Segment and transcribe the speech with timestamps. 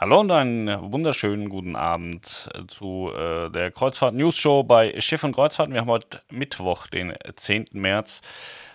[0.00, 5.34] Hallo und einen wunderschönen guten Abend zu äh, der Kreuzfahrt News Show bei Schiff und
[5.34, 5.70] Kreuzfahrt.
[5.70, 7.66] Wir haben heute Mittwoch, den 10.
[7.72, 8.22] März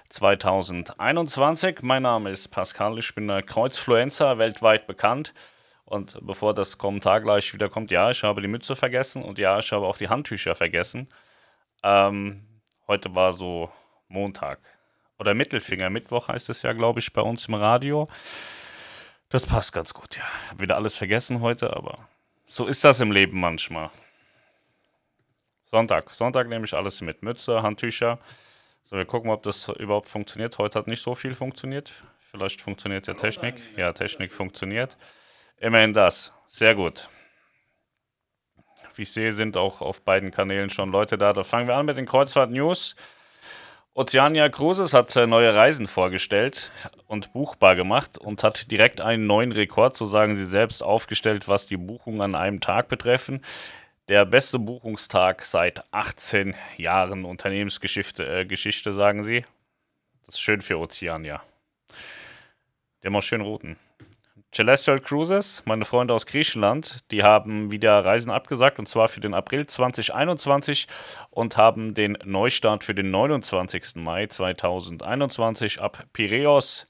[0.10, 1.82] 2021.
[1.82, 5.34] Mein Name ist Pascal, ich bin der Kreuzfluencer, weltweit bekannt.
[5.86, 9.58] Und bevor das Kommentar gleich wieder kommt, ja, ich habe die Mütze vergessen und ja,
[9.58, 11.08] ich habe auch die Handtücher vergessen.
[11.82, 12.46] Ähm,
[12.86, 13.72] heute war so
[14.10, 14.60] Montag
[15.18, 18.08] oder Mittelfinger, Mittwoch heißt es ja, glaube ich, bei uns im Radio.
[19.36, 20.24] Das passt ganz gut, ja.
[20.50, 22.08] Hab wieder alles vergessen heute, aber
[22.46, 23.90] so ist das im Leben manchmal.
[25.66, 26.10] Sonntag.
[26.12, 27.22] Sonntag nehme ich alles mit.
[27.22, 28.18] Mütze, Handtücher.
[28.84, 30.58] So, wir gucken, ob das überhaupt funktioniert.
[30.58, 31.92] Heute hat nicht so viel funktioniert.
[32.32, 33.56] Vielleicht funktioniert ja Technik.
[33.76, 34.96] Ja, Technik funktioniert.
[35.58, 36.32] Immerhin das.
[36.48, 37.10] Sehr gut.
[38.94, 41.34] Wie ich sehe, sind auch auf beiden Kanälen schon Leute da.
[41.34, 42.96] Da fangen wir an mit den Kreuzfahrt News.
[43.98, 46.70] Oceania Cruises hat äh, neue Reisen vorgestellt
[47.08, 51.66] und buchbar gemacht und hat direkt einen neuen Rekord, so sagen sie selbst, aufgestellt, was
[51.66, 53.42] die Buchungen an einem Tag betreffen.
[54.10, 59.46] Der beste Buchungstag seit 18 Jahren Unternehmensgeschichte, äh, Geschichte, sagen sie.
[60.26, 61.42] Das ist schön für Oceania.
[63.04, 63.78] Der macht schön Routen.
[64.56, 69.34] Celestial Cruises, meine Freunde aus Griechenland, die haben wieder Reisen abgesagt und zwar für den
[69.34, 70.88] April 2021
[71.30, 73.98] und haben den Neustart für den 29.
[73.98, 76.88] Mai 2021 ab Piräus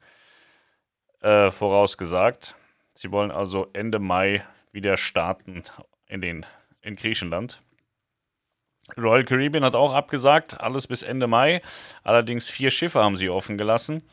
[1.22, 2.56] äh, vorausgesagt.
[2.94, 5.64] Sie wollen also Ende Mai wieder starten
[6.06, 6.46] in, den,
[6.84, 7.64] in Griechenland.
[8.96, 11.64] Royal Caribbean hat auch abgesagt, alles bis Ende Mai.
[12.04, 14.04] Allerdings vier Schiffe haben sie offen gelassen.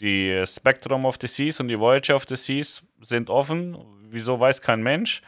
[0.00, 3.76] Die Spectrum of the Seas und die Voyager of the Seas sind offen.
[4.10, 5.22] Wieso weiß kein Mensch.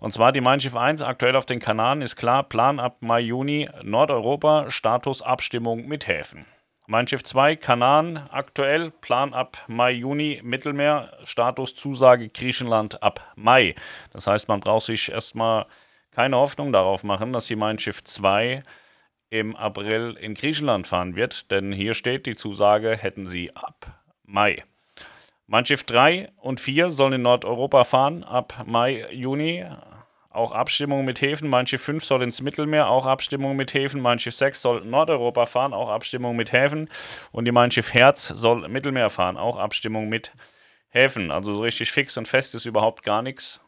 [0.00, 2.42] und zwar die Mein Schiff 1 aktuell auf den Kanaren ist klar.
[2.42, 6.46] Plan ab Mai, Juni Nordeuropa, Status Abstimmung mit Häfen.
[6.86, 13.74] Mein Schiff 2, Kanaren, aktuell, Plan ab Mai, Juni, Mittelmeer, Status Zusage Griechenland ab Mai.
[14.12, 15.64] Das heißt, man braucht sich erstmal
[16.10, 18.62] keine Hoffnung darauf machen, dass die Mein Schiff 2
[19.30, 24.62] im April in Griechenland fahren wird, denn hier steht die Zusage, hätten sie ab Mai.
[25.46, 29.64] Mein Schiff 3 und 4 sollen in Nordeuropa fahren ab Mai, Juni
[30.34, 31.48] auch Abstimmung mit Häfen.
[31.48, 34.00] Mein Schiff 5 soll ins Mittelmeer, auch Abstimmung mit Häfen.
[34.00, 36.88] Mein Schiff 6 soll Nordeuropa fahren, auch Abstimmung mit Häfen.
[37.32, 40.32] Und die Mein Schiff Herz soll Mittelmeer fahren, auch Abstimmung mit
[40.88, 41.30] Häfen.
[41.30, 43.60] Also so richtig fix und fest ist überhaupt gar nichts.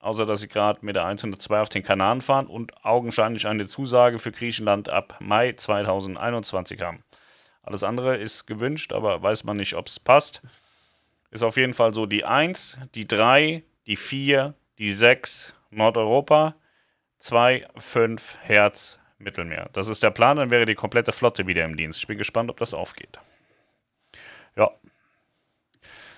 [0.00, 4.20] Außer dass sie gerade mit der 102 auf den Kanaren fahren und augenscheinlich eine Zusage
[4.20, 7.02] für Griechenland ab Mai 2021 haben.
[7.62, 10.42] Alles andere ist gewünscht, aber weiß man nicht, ob es passt.
[11.30, 16.54] Ist auf jeden Fall so die 1, die 3, die 4, die 6, Nordeuropa,
[17.18, 19.68] 2, 5 Herz, Mittelmeer.
[19.72, 22.00] Das ist der Plan, dann wäre die komplette Flotte wieder im Dienst.
[22.00, 23.18] Ich bin gespannt, ob das aufgeht.
[24.56, 24.70] Ja.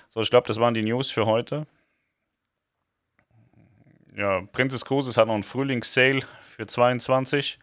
[0.09, 1.67] So, ich glaube, das waren die News für heute.
[4.17, 7.59] Ja, Princess Cruises hat noch einen Frühlingssale für 22.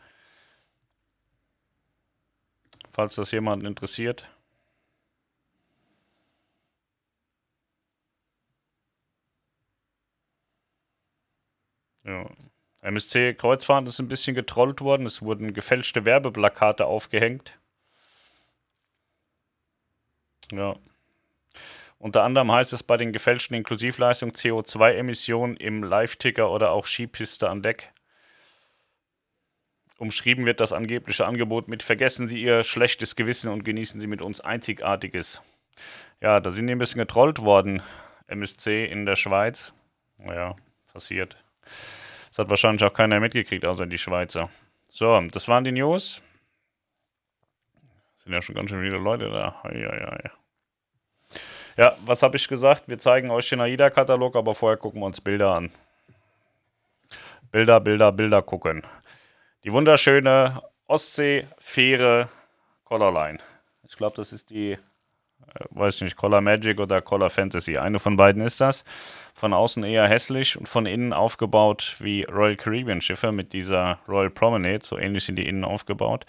[2.93, 4.27] Falls das jemanden interessiert.
[12.07, 12.25] Ja.
[12.81, 15.05] MSC Kreuzfahrt ist ein bisschen getrollt worden.
[15.05, 17.59] Es wurden gefälschte Werbeplakate aufgehängt.
[20.51, 20.75] Ja.
[21.99, 27.61] Unter anderem heißt es bei den gefälschten Inklusivleistungen CO2-Emissionen im Live-Ticker oder auch Skipiste an
[27.61, 27.91] Deck.
[29.97, 34.21] Umschrieben wird das angebliche Angebot mit Vergessen Sie Ihr schlechtes Gewissen und genießen Sie mit
[34.21, 35.41] uns Einzigartiges.
[36.21, 37.81] Ja, da sind die ein bisschen getrollt worden,
[38.27, 39.73] MSC in der Schweiz.
[40.19, 40.55] Naja,
[40.93, 41.35] passiert.
[42.37, 44.51] Das hat wahrscheinlich auch keiner mitgekriegt, außer die Schweizer.
[44.89, 46.21] So, das waren die News.
[48.17, 49.59] Sind ja schon ganz schön viele Leute da.
[49.63, 50.29] Eieiei.
[51.77, 52.87] Ja, was habe ich gesagt?
[52.87, 55.71] Wir zeigen euch den AIDA-Katalog, aber vorher gucken wir uns Bilder an.
[57.51, 58.83] Bilder, Bilder, Bilder gucken.
[59.63, 62.29] Die wunderschöne Ostsee-Fähre
[62.83, 63.39] Colorline.
[63.89, 64.77] Ich glaube, das ist die,
[65.71, 67.77] weiß ich nicht, Color Magic oder Color Fantasy.
[67.77, 68.83] Eine von beiden ist das.
[69.33, 74.29] Von außen eher hässlich und von innen aufgebaut wie Royal Caribbean Schiffe mit dieser Royal
[74.29, 74.83] Promenade.
[74.83, 76.25] So ähnlich sind die innen aufgebaut.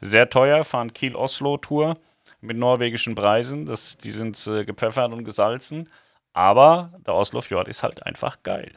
[0.00, 1.96] Sehr teuer, fahren Kiel-Oslo-Tour
[2.40, 3.66] mit norwegischen Preisen.
[3.66, 5.88] Das, die sind äh, gepfeffert und gesalzen.
[6.32, 8.72] Aber der Oslo Fjord ist halt einfach geil.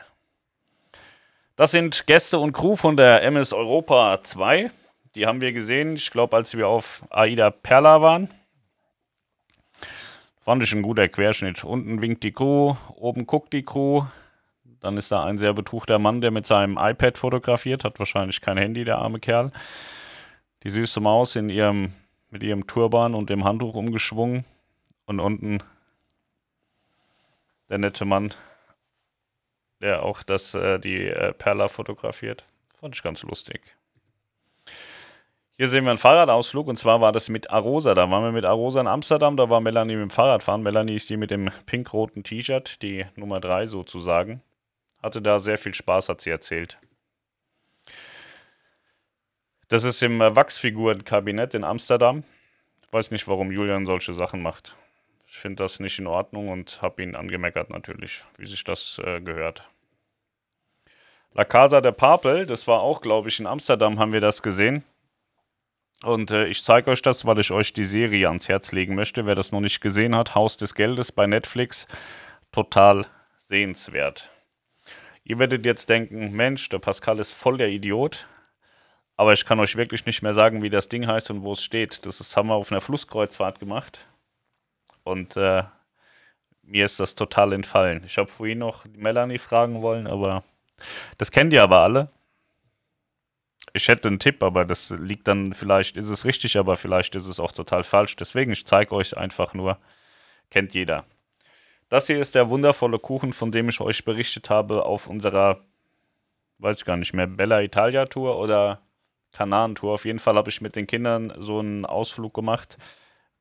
[1.55, 4.71] Das sind Gäste und Crew von der MS Europa 2.
[5.15, 8.29] Die haben wir gesehen, ich glaube, als wir auf Aida Perla waren.
[10.43, 11.63] Fand ich ein guter Querschnitt.
[11.63, 14.03] Unten winkt die Crew, oben guckt die Crew.
[14.81, 18.57] Dann ist da ein sehr betuchter Mann, der mit seinem iPad fotografiert, hat wahrscheinlich kein
[18.57, 19.51] Handy, der arme Kerl.
[20.63, 21.93] Die süße Maus in ihrem
[22.29, 24.43] mit ihrem Turban und dem Handtuch umgeschwungen.
[25.05, 25.59] Und unten
[27.69, 28.33] der nette Mann,
[29.79, 32.43] der auch das, äh, die äh, Perla fotografiert.
[32.81, 33.61] Fand ich ganz lustig.
[35.55, 37.93] Hier sehen wir einen Fahrradausflug und zwar war das mit Arosa.
[37.93, 40.63] Da waren wir mit Arosa in Amsterdam, da war Melanie mit dem Fahrradfahren.
[40.63, 44.41] Melanie ist die mit dem pink-roten T-Shirt, die Nummer 3 sozusagen.
[45.01, 46.79] Hatte da sehr viel Spaß, hat sie erzählt.
[49.67, 52.23] Das ist im äh, Wachsfigurenkabinett in Amsterdam.
[52.81, 54.75] Ich weiß nicht, warum Julian solche Sachen macht.
[55.27, 59.21] Ich finde das nicht in Ordnung und habe ihn angemeckert natürlich, wie sich das äh,
[59.21, 59.69] gehört.
[61.33, 64.83] La Casa de Papel, das war auch, glaube ich, in Amsterdam haben wir das gesehen.
[66.03, 69.25] Und äh, ich zeige euch das, weil ich euch die Serie ans Herz legen möchte.
[69.25, 71.87] Wer das noch nicht gesehen hat, Haus des Geldes bei Netflix,
[72.51, 73.05] total
[73.37, 74.29] sehenswert.
[75.23, 78.27] Ihr werdet jetzt denken, Mensch, der Pascal ist voll der Idiot.
[79.15, 81.63] Aber ich kann euch wirklich nicht mehr sagen, wie das Ding heißt und wo es
[81.63, 82.05] steht.
[82.05, 84.05] Das ist, haben wir auf einer Flusskreuzfahrt gemacht.
[85.03, 85.63] Und äh,
[86.63, 88.03] mir ist das total entfallen.
[88.05, 90.43] Ich habe vorhin noch Melanie fragen wollen, aber
[91.17, 92.09] das kennt ihr aber alle.
[93.75, 97.25] Ich hätte einen Tipp, aber das liegt dann, vielleicht ist es richtig, aber vielleicht ist
[97.25, 98.15] es auch total falsch.
[98.15, 99.79] Deswegen, ich zeige euch einfach nur,
[100.51, 101.05] kennt jeder.
[101.89, 105.59] Das hier ist der wundervolle Kuchen, von dem ich euch berichtet habe auf unserer,
[106.59, 108.81] weiß ich gar nicht mehr, Bella Italia Tour oder
[109.31, 109.93] Kananentour.
[109.93, 112.77] Auf jeden Fall habe ich mit den Kindern so einen Ausflug gemacht.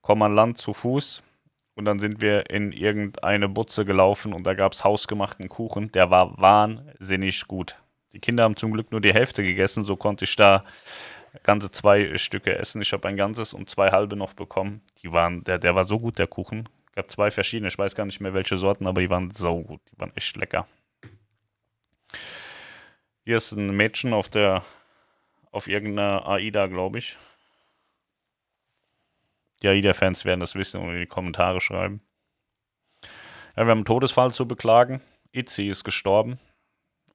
[0.01, 1.23] Komm an Land zu Fuß.
[1.75, 5.91] Und dann sind wir in irgendeine Butze gelaufen und da gab es hausgemachten Kuchen.
[5.93, 7.82] Der war wahnsinnig gut.
[8.13, 10.65] Die Kinder haben zum Glück nur die Hälfte gegessen, so konnte ich da
[11.43, 12.83] ganze zwei Stücke essen.
[12.83, 14.83] Ich habe ein ganzes und zwei halbe noch bekommen.
[15.03, 16.69] Die waren, der, der war so gut, der Kuchen.
[16.89, 19.63] Es gab zwei verschiedene, ich weiß gar nicht mehr welche Sorten, aber die waren so
[19.63, 19.81] gut.
[19.91, 20.67] Die waren echt lecker.
[23.25, 24.63] Hier ist ein Mädchen auf der
[25.53, 27.19] auf irgendeiner AIDA, glaube ich.
[29.63, 32.01] Die AIDA-Fans werden das wissen und in die Kommentare schreiben.
[33.55, 35.03] Ja, wir haben einen Todesfall zu beklagen.
[35.31, 36.39] Itzi ist gestorben.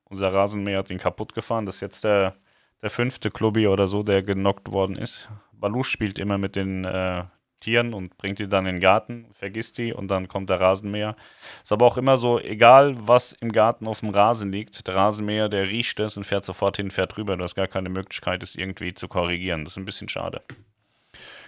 [0.10, 1.66] Unser Rasenmäher hat ihn kaputt gefahren.
[1.66, 2.36] Das ist jetzt der,
[2.82, 5.30] der fünfte Klubi oder so, der genockt worden ist.
[5.52, 7.24] Balu spielt immer mit den äh,
[7.60, 11.16] Tieren und bringt die dann in den Garten, vergisst die und dann kommt der Rasenmäher.
[11.64, 15.50] Ist aber auch immer so, egal was im Garten auf dem Rasen liegt, der Rasenmäher,
[15.50, 17.36] der riecht es und fährt sofort hin, fährt rüber.
[17.36, 19.64] Du hast gar keine Möglichkeit, es irgendwie zu korrigieren.
[19.64, 20.42] Das ist ein bisschen schade.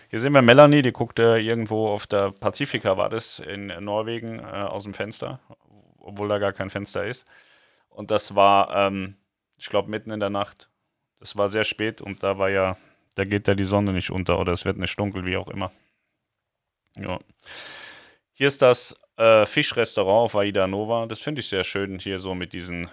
[0.09, 4.39] Hier sehen wir Melanie, die guckt äh, irgendwo auf der Pazifika, war das, in Norwegen,
[4.39, 5.39] äh, aus dem Fenster,
[5.99, 7.27] obwohl da gar kein Fenster ist.
[7.99, 9.17] Und das war, ähm,
[9.57, 10.69] ich glaube, mitten in der Nacht.
[11.19, 12.77] Das war sehr spät und da war ja,
[13.15, 15.69] da geht ja die Sonne nicht unter oder es wird nicht dunkel, wie auch immer.
[16.95, 17.19] Ja.
[18.31, 21.07] Hier ist das äh, Fischrestaurant auf Aida Nova.
[21.07, 22.89] Das finde ich sehr schön hier so mit diesen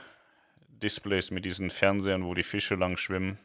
[0.67, 3.39] Displays, mit diesen Fernsehern, wo die Fische lang schwimmen.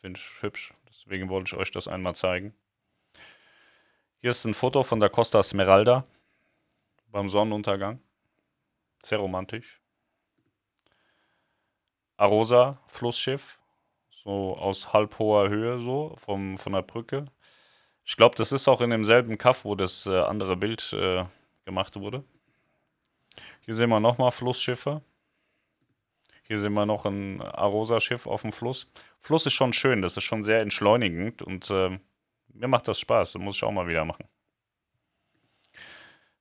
[0.00, 0.72] Finde ich hübsch.
[0.88, 2.54] Deswegen wollte ich euch das einmal zeigen.
[4.20, 6.06] Hier ist ein Foto von der Costa Smeralda
[7.08, 7.98] beim Sonnenuntergang.
[9.00, 9.79] Sehr romantisch.
[12.20, 13.58] Arosa, Flussschiff,
[14.10, 17.24] so aus halb hoher Höhe, so vom, von der Brücke.
[18.04, 21.24] Ich glaube, das ist auch in demselben Kaff, wo das äh, andere Bild äh,
[21.64, 22.22] gemacht wurde.
[23.62, 25.00] Hier sehen wir nochmal Flussschiffe.
[26.42, 28.86] Hier sehen wir noch ein Arosa-Schiff auf dem Fluss.
[29.18, 31.98] Fluss ist schon schön, das ist schon sehr entschleunigend und äh,
[32.48, 34.28] mir macht das Spaß, das muss ich auch mal wieder machen.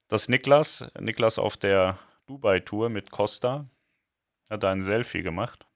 [0.09, 3.65] Das Niklas, Niklas auf der Dubai-Tour mit Costa,
[4.49, 5.68] hat ein Selfie gemacht.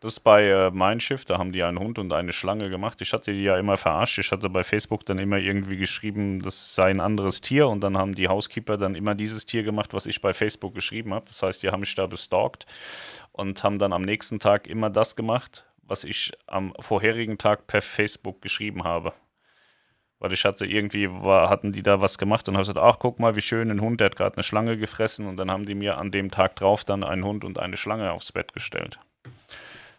[0.00, 3.00] Das ist bei äh, Mein da haben die einen Hund und eine Schlange gemacht.
[3.00, 4.18] Ich hatte die ja immer verarscht.
[4.18, 7.96] Ich hatte bei Facebook dann immer irgendwie geschrieben, das sei ein anderes Tier und dann
[7.96, 11.26] haben die Housekeeper dann immer dieses Tier gemacht, was ich bei Facebook geschrieben habe.
[11.26, 12.66] Das heißt, die haben mich da bestalkt
[13.32, 17.82] und haben dann am nächsten Tag immer das gemacht, was ich am vorherigen Tag per
[17.82, 19.12] Facebook geschrieben habe.
[20.18, 23.18] Weil ich hatte irgendwie, war, hatten die da was gemacht und habe gesagt, ach guck
[23.18, 25.74] mal, wie schön, ein Hund, der hat gerade eine Schlange gefressen und dann haben die
[25.74, 29.00] mir an dem Tag drauf dann einen Hund und eine Schlange aufs Bett gestellt.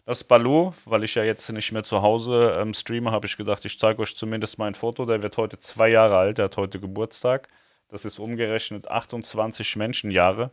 [0.05, 3.65] Das Baloo, weil ich ja jetzt nicht mehr zu Hause ähm, streame, habe ich gedacht,
[3.65, 5.05] ich zeige euch zumindest mein Foto.
[5.05, 7.47] Der wird heute zwei Jahre alt, der hat heute Geburtstag.
[7.87, 10.51] Das ist umgerechnet 28 Menschenjahre.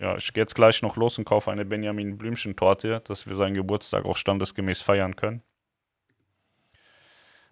[0.00, 3.54] Ja, ich gehe jetzt gleich noch los und kaufe eine Benjamin Blümchen-Torte, dass wir seinen
[3.54, 5.42] Geburtstag auch standesgemäß feiern können.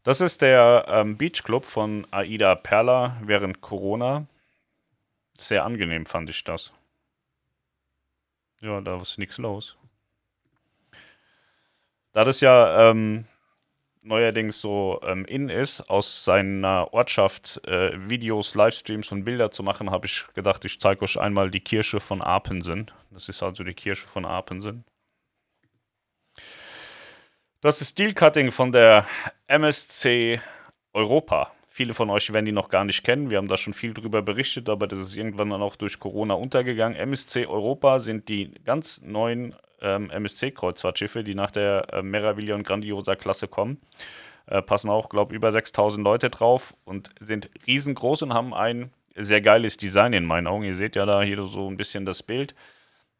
[0.04, 4.26] Das ist der ähm, Beach Club von Aida Perla während Corona.
[5.36, 6.72] Sehr angenehm fand ich das.
[8.60, 9.76] Ja, da ist nichts los.
[12.12, 13.26] Da das ja ähm,
[14.02, 19.90] neuerdings so ähm, in ist, aus seiner Ortschaft äh, Videos, Livestreams und Bilder zu machen,
[19.90, 22.90] habe ich gedacht, ich zeige euch einmal die Kirche von Apensen.
[23.10, 24.84] Das ist also die Kirche von Apensen.
[27.60, 29.06] Das ist Steel Cutting von der
[29.46, 30.40] MSC
[30.94, 31.52] Europa.
[31.68, 33.30] Viele von euch werden die noch gar nicht kennen.
[33.30, 36.34] Wir haben da schon viel drüber berichtet, aber das ist irgendwann dann auch durch Corona
[36.34, 36.98] untergegangen.
[36.98, 43.48] MSC Europa sind die ganz neuen ähm, MSC-Kreuzfahrtschiffe, die nach der äh, Meraviglia Grandiosa Klasse
[43.48, 43.80] kommen.
[44.46, 48.92] Äh, passen auch, glaube ich, über 6000 Leute drauf und sind riesengroß und haben ein
[49.16, 50.64] sehr geiles Design in meinen Augen.
[50.64, 52.54] Ihr seht ja da hier so ein bisschen das Bild.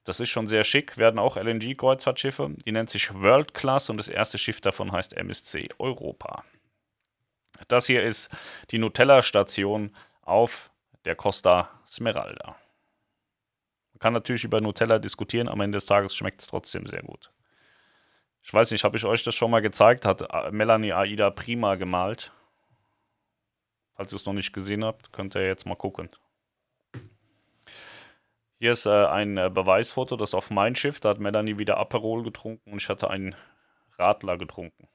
[0.05, 2.51] Das ist schon sehr schick, werden auch LNG-Kreuzfahrtschiffe.
[2.65, 6.45] Die nennt sich World Class und das erste Schiff davon heißt MSC Europa.
[7.69, 8.31] Das hier ist
[8.71, 10.71] die Nutella-Station auf
[11.05, 12.57] der Costa Smeralda
[14.01, 17.31] kann natürlich über Nutella diskutieren, am Ende des Tages schmeckt es trotzdem sehr gut.
[18.43, 20.05] Ich weiß nicht, habe ich euch das schon mal gezeigt?
[20.07, 22.33] Hat äh, Melanie Aida prima gemalt.
[23.95, 26.09] Falls ihr es noch nicht gesehen habt, könnt ihr jetzt mal gucken.
[28.59, 31.01] Hier ist äh, ein äh, Beweisfoto, das auf mein Schiff.
[31.01, 33.35] Da hat Melanie wieder Aperol getrunken und ich hatte einen
[33.99, 34.89] Radler getrunken.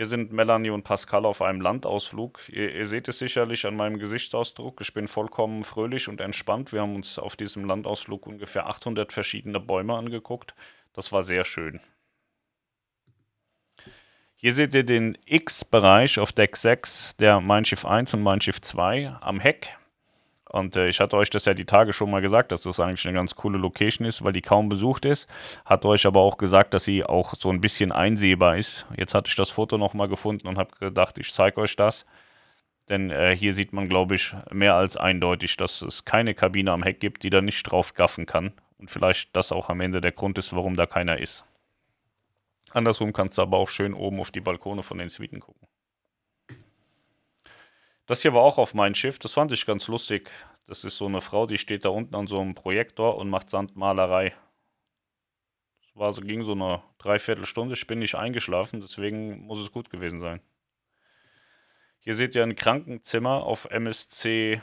[0.00, 2.48] Hier sind Melanie und Pascal auf einem Landausflug.
[2.48, 4.80] Ihr, ihr, seht es sicherlich an meinem Gesichtsausdruck.
[4.80, 6.72] Ich bin vollkommen fröhlich und entspannt.
[6.72, 10.54] Wir haben uns auf diesem Landausflug ungefähr 800 verschiedene Bäume angeguckt.
[10.94, 11.80] Das war sehr schön.
[14.36, 18.62] Hier seht ihr den X-Bereich auf Deck 6 der Mein Schiff 1 und Mein Schiff
[18.62, 19.76] 2 am Heck.
[20.50, 23.06] Und äh, ich hatte euch das ja die Tage schon mal gesagt, dass das eigentlich
[23.06, 25.30] eine ganz coole Location ist, weil die kaum besucht ist.
[25.64, 28.84] Hat euch aber auch gesagt, dass sie auch so ein bisschen einsehbar ist.
[28.96, 32.04] Jetzt hatte ich das Foto nochmal gefunden und habe gedacht, ich zeige euch das.
[32.88, 36.82] Denn äh, hier sieht man, glaube ich, mehr als eindeutig, dass es keine Kabine am
[36.82, 38.52] Heck gibt, die da nicht drauf gaffen kann.
[38.78, 41.44] Und vielleicht das auch am Ende der Grund ist, warum da keiner ist.
[42.72, 45.69] Andersrum kannst du aber auch schön oben auf die Balkone von den Suiten gucken.
[48.10, 49.20] Das hier war auch auf mein Schiff.
[49.20, 50.32] Das fand ich ganz lustig.
[50.66, 53.48] Das ist so eine Frau, die steht da unten an so einem Projektor und macht
[53.48, 54.34] Sandmalerei.
[55.80, 57.74] Das war so, ging so eine Dreiviertelstunde.
[57.74, 60.40] Ich bin nicht eingeschlafen, deswegen muss es gut gewesen sein.
[62.00, 64.60] Hier seht ihr ein Krankenzimmer auf MSC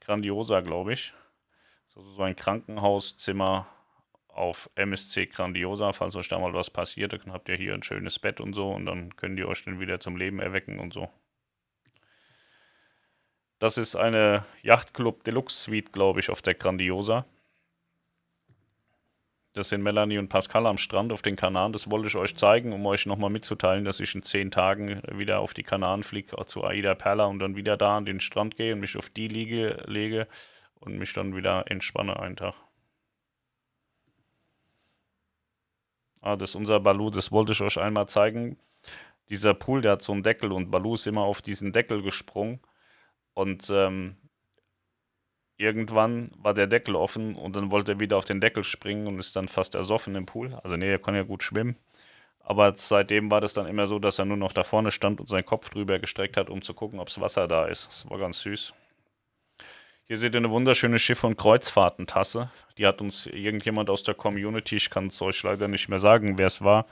[0.00, 1.14] Grandiosa, glaube ich.
[1.86, 3.66] Also so ein Krankenhauszimmer
[4.28, 5.94] auf MSC Grandiosa.
[5.94, 8.70] Falls euch da mal was passiert, dann habt ihr hier ein schönes Bett und so
[8.72, 11.08] und dann könnt ihr euch dann wieder zum Leben erwecken und so.
[13.58, 17.26] Das ist eine Yachtclub Deluxe Suite, glaube ich, auf der Grandiosa.
[19.52, 21.72] Das sind Melanie und Pascal am Strand auf den Kanaren.
[21.72, 25.40] Das wollte ich euch zeigen, um euch nochmal mitzuteilen, dass ich in zehn Tagen wieder
[25.40, 28.74] auf die Kanaren fliege, zu Aida Perla und dann wieder da an den Strand gehe
[28.74, 30.28] und mich auf die Liege lege
[30.78, 32.54] und mich dann wieder entspanne einen Tag.
[36.20, 38.58] Ah, das ist unser Balu, das wollte ich euch einmal zeigen.
[39.30, 42.60] Dieser Pool, der hat so einen Deckel und Balu ist immer auf diesen Deckel gesprungen
[43.38, 44.16] und ähm,
[45.58, 49.20] irgendwann war der Deckel offen und dann wollte er wieder auf den Deckel springen und
[49.20, 50.54] ist dann fast ersoffen im Pool.
[50.64, 51.76] Also nee, er kann ja gut schwimmen.
[52.40, 55.28] Aber seitdem war das dann immer so, dass er nur noch da vorne stand und
[55.28, 57.86] seinen Kopf drüber gestreckt hat, um zu gucken, ob es Wasser da ist.
[57.88, 58.74] Das war ganz süß.
[60.08, 62.50] Hier seht ihr eine wunderschöne Schiff- und Kreuzfahrtentasse.
[62.78, 66.38] Die hat uns irgendjemand aus der Community, ich kann es euch leider nicht mehr sagen,
[66.38, 66.86] wer es war,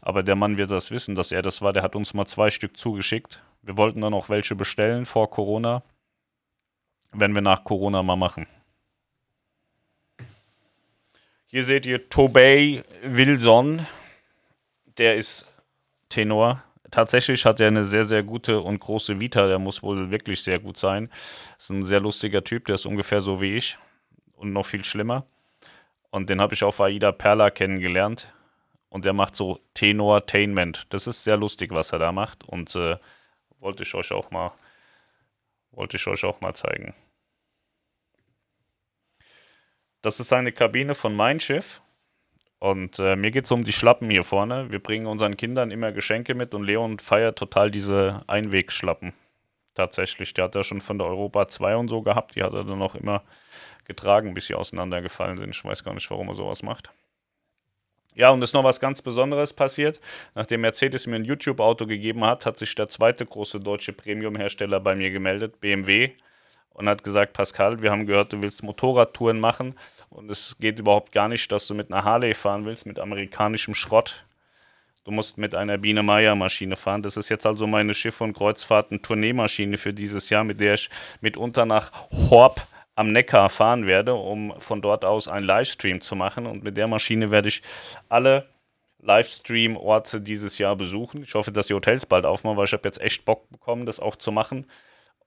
[0.00, 1.74] aber der Mann wird das wissen, dass er das war.
[1.74, 3.42] Der hat uns mal zwei Stück zugeschickt.
[3.60, 5.82] Wir wollten dann auch welche bestellen vor Corona.
[7.12, 8.46] Werden wir nach Corona mal machen.
[11.48, 13.86] Hier seht ihr Tobey Wilson.
[14.96, 15.46] Der ist
[16.08, 16.62] Tenor.
[16.92, 19.46] Tatsächlich hat er eine sehr, sehr gute und große Vita.
[19.46, 21.10] Der muss wohl wirklich sehr gut sein.
[21.58, 22.66] Ist ein sehr lustiger Typ.
[22.66, 23.78] Der ist ungefähr so wie ich.
[24.34, 25.24] Und noch viel schlimmer.
[26.10, 28.30] Und den habe ich auf Aida Perla kennengelernt.
[28.90, 30.86] Und der macht so Tenortainment.
[30.90, 32.44] Das ist sehr lustig, was er da macht.
[32.44, 32.98] Und äh,
[33.58, 34.52] wollte ich euch auch mal,
[35.70, 36.94] wollte ich euch auch mal zeigen.
[40.02, 41.80] Das ist eine Kabine von Mein Schiff.
[42.62, 44.70] Und äh, mir geht es um die Schlappen hier vorne.
[44.70, 49.14] Wir bringen unseren Kindern immer Geschenke mit und Leon feiert total diese Einwegschlappen.
[49.74, 50.32] Tatsächlich.
[50.34, 52.36] Der hat ja schon von der Europa 2 und so gehabt.
[52.36, 53.24] Die hat er dann auch immer
[53.84, 55.50] getragen, bis sie auseinandergefallen sind.
[55.50, 56.92] Ich weiß gar nicht, warum er sowas macht.
[58.14, 60.00] Ja, und es ist noch was ganz Besonderes passiert.
[60.36, 64.94] Nachdem Mercedes mir ein YouTube-Auto gegeben hat, hat sich der zweite große deutsche Premium-Hersteller bei
[64.94, 66.12] mir gemeldet, BMW
[66.74, 69.74] und hat gesagt, Pascal, wir haben gehört, du willst Motorradtouren machen
[70.10, 73.74] und es geht überhaupt gar nicht, dass du mit einer Harley fahren willst, mit amerikanischem
[73.74, 74.24] Schrott.
[75.04, 77.02] Du musst mit einer Biene Meier Maschine fahren.
[77.02, 81.66] Das ist jetzt also meine Schiff- und Kreuzfahrten-Tourneemaschine für dieses Jahr, mit der ich mitunter
[81.66, 81.90] nach
[82.30, 86.46] Horb am Neckar fahren werde, um von dort aus einen Livestream zu machen.
[86.46, 87.62] Und mit der Maschine werde ich
[88.08, 88.48] alle
[89.00, 91.24] Livestream-Orte dieses Jahr besuchen.
[91.24, 93.98] Ich hoffe, dass die Hotels bald aufmachen, weil ich habe jetzt echt Bock bekommen, das
[93.98, 94.66] auch zu machen.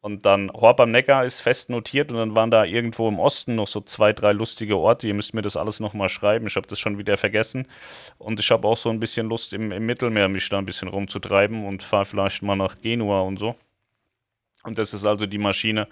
[0.05, 3.55] Und dann Horb am Neckar ist fest notiert und dann waren da irgendwo im Osten
[3.55, 5.07] noch so zwei, drei lustige Orte.
[5.07, 6.45] Ihr müsst mir das alles nochmal schreiben.
[6.45, 7.67] Ich habe das schon wieder vergessen.
[8.19, 10.89] Und ich habe auch so ein bisschen Lust im, im Mittelmeer, mich da ein bisschen
[10.89, 13.55] rumzutreiben und fahre vielleicht mal nach Genua und so.
[14.63, 15.87] Und das ist also die Maschine,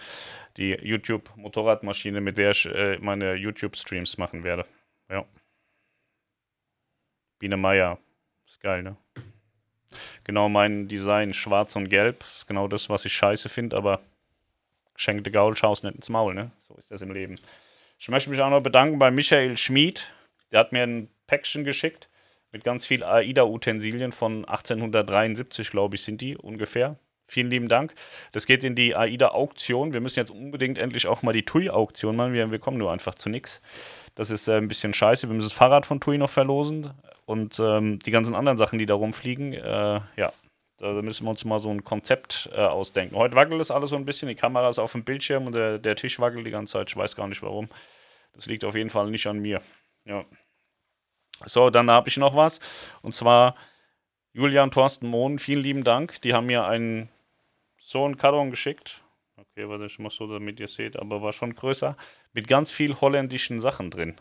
[0.57, 4.67] die YouTube-Motorradmaschine, mit der ich äh, meine YouTube-Streams machen werde.
[5.09, 5.25] Ja.
[7.39, 7.97] Biene Meier.
[8.45, 8.95] Ist geil, ne?
[10.23, 12.23] Genau mein Design, schwarz und gelb.
[12.27, 13.99] Ist genau das, was ich scheiße finde, aber
[14.93, 16.51] geschenkte Gaul schaust nicht ins Maul, ne?
[16.59, 17.35] So ist das im Leben.
[17.99, 20.13] Ich möchte mich auch noch bedanken bei Michael Schmid.
[20.51, 22.09] Der hat mir ein Päckchen geschickt
[22.51, 26.97] mit ganz viel AIDA-Utensilien von 1873, glaube ich, sind die ungefähr.
[27.27, 27.93] Vielen lieben Dank.
[28.31, 29.93] Das geht in die AIDA-Auktion.
[29.93, 32.33] Wir müssen jetzt unbedingt endlich auch mal die TUI-Auktion machen.
[32.33, 33.61] Wir, wir, kommen nur einfach zu nichts.
[34.15, 35.27] Das ist äh, ein bisschen scheiße.
[35.27, 36.91] Wir müssen das Fahrrad von TUI noch verlosen
[37.25, 39.53] und ähm, die ganzen anderen Sachen, die da rumfliegen.
[39.53, 40.33] Äh, ja,
[40.77, 43.15] da müssen wir uns mal so ein Konzept äh, ausdenken.
[43.15, 44.27] Heute wackelt es alles so ein bisschen.
[44.27, 46.89] Die Kamera ist auf dem Bildschirm und der, der Tisch wackelt die ganze Zeit.
[46.89, 47.69] Ich weiß gar nicht warum.
[48.33, 49.61] Das liegt auf jeden Fall nicht an mir.
[50.05, 50.25] Ja.
[51.45, 52.59] So, dann habe ich noch was.
[53.01, 53.55] Und zwar
[54.33, 56.19] Julian Thorsten Mohn, vielen lieben Dank.
[56.21, 57.09] Die haben mir einen
[57.93, 59.03] so einen Karton geschickt.
[59.37, 61.95] Okay, warte, ich mach so, damit ihr seht, aber war schon größer.
[62.33, 64.15] Mit ganz viel holländischen Sachen drin.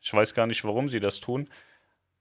[0.00, 1.48] Ich weiß gar nicht, warum sie das tun.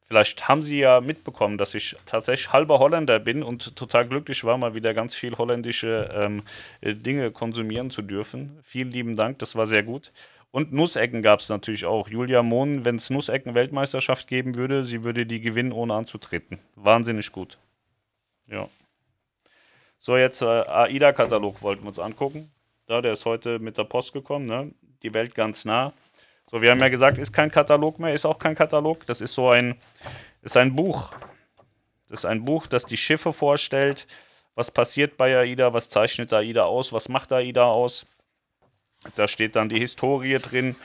[0.07, 4.57] Vielleicht haben sie ja mitbekommen, dass ich tatsächlich halber Holländer bin und total glücklich war,
[4.57, 6.43] mal wieder ganz viel holländische ähm,
[6.81, 8.57] Dinge konsumieren zu dürfen.
[8.63, 10.11] Vielen lieben Dank, das war sehr gut.
[10.51, 12.07] Und Nussecken gab es natürlich auch.
[12.07, 16.59] Julia Mohn, wenn es Nussecken-Weltmeisterschaft geben würde, sie würde die gewinnen, ohne anzutreten.
[16.75, 17.57] Wahnsinnig gut.
[18.47, 18.69] Ja.
[19.97, 22.51] So, jetzt äh, AIDA-Katalog wollten wir uns angucken.
[22.85, 24.71] Da, der ist heute mit der Post gekommen, ne?
[25.03, 25.93] Die Welt ganz nah.
[26.49, 29.05] So, wir haben ja gesagt, ist kein Katalog mehr, ist auch kein Katalog.
[29.07, 29.75] Das ist so ein,
[30.41, 31.13] ist ein Buch.
[32.07, 34.07] Das ist ein Buch, das die Schiffe vorstellt.
[34.55, 35.73] Was passiert bei AIDA?
[35.73, 36.93] Was zeichnet AIDA aus?
[36.93, 38.05] Was macht AIDA aus?
[39.15, 40.75] Da steht dann die Historie drin.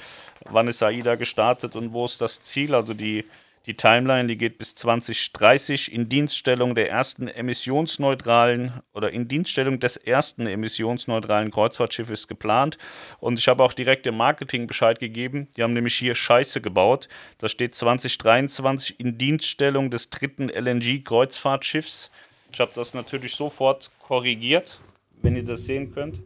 [0.50, 2.74] Wann ist AIDA gestartet und wo ist das Ziel?
[2.74, 3.24] Also die
[3.66, 9.96] die Timeline, die geht bis 2030 in Dienststellung der ersten emissionsneutralen oder in Dienststellung des
[9.96, 12.76] ersten emissionsneutralen Kreuzfahrtschiffes geplant.
[13.20, 15.48] Und ich habe auch direkt dem Marketing Bescheid gegeben.
[15.56, 17.08] Die haben nämlich hier Scheiße gebaut.
[17.38, 22.10] Da steht 2023 in Dienststellung des dritten LNG-Kreuzfahrtschiffs.
[22.52, 24.80] Ich habe das natürlich sofort korrigiert,
[25.22, 26.18] wenn ihr das sehen könnt.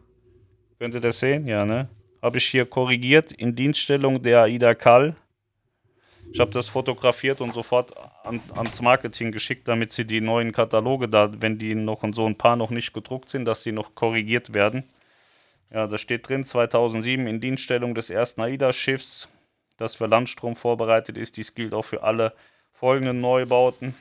[0.79, 1.47] Könnt ihr das sehen?
[1.47, 1.87] Ja, ne?
[2.21, 5.15] Habe ich hier korrigiert in Dienststellung der AIDA Kall
[6.31, 11.07] ich habe das fotografiert und sofort an, ans Marketing geschickt, damit sie die neuen Kataloge
[11.07, 13.95] da, wenn die noch in so ein paar noch nicht gedruckt sind, dass die noch
[13.95, 14.83] korrigiert werden.
[15.71, 19.27] Ja, da steht drin 2007 in Dienststellung des ersten AIDA-Schiffs,
[19.77, 21.37] das für Landstrom vorbereitet ist.
[21.37, 22.33] Dies gilt auch für alle
[22.73, 23.95] folgenden Neubauten.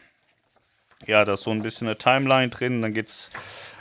[1.06, 2.82] Ja, da ist so ein bisschen eine Timeline drin.
[2.82, 3.30] Dann geht es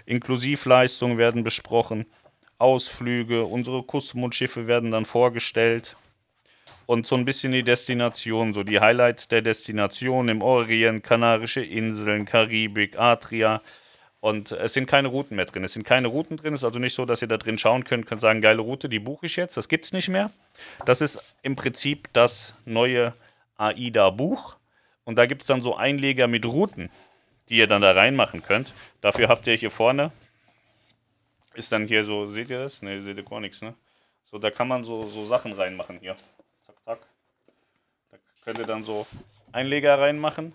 [0.06, 2.06] Inklusivleistungen werden besprochen,
[2.58, 5.98] Ausflüge, unsere Kusmundschiffe werden dann vorgestellt
[6.86, 12.26] und so ein bisschen die Destination, so die Highlights der Destination im Orient, Kanarische Inseln,
[12.26, 13.62] Karibik, Adria.
[14.20, 15.64] Und es sind keine Routen mehr drin.
[15.64, 16.54] Es sind keine Routen drin.
[16.54, 18.90] Es ist also nicht so, dass ihr da drin schauen könnt, könnt sagen, geile Route,
[18.90, 19.56] die buche ich jetzt.
[19.58, 20.32] Das gibt es nicht mehr.
[20.86, 23.14] Das ist im Prinzip das neue
[23.58, 24.58] AIDA-Buch.
[25.04, 26.90] Und da gibt es dann so Einleger mit Routen,
[27.50, 28.74] die ihr dann da reinmachen könnt.
[29.02, 30.12] Dafür habt ihr hier vorne,
[31.54, 32.82] ist dann hier so, seht ihr das?
[32.82, 33.76] Ne, seht ihr gar nichts, ne?
[34.32, 36.16] So, da kann man so, so Sachen reinmachen hier
[38.46, 39.08] Könnt ihr dann so
[39.52, 40.54] Einleger reinmachen.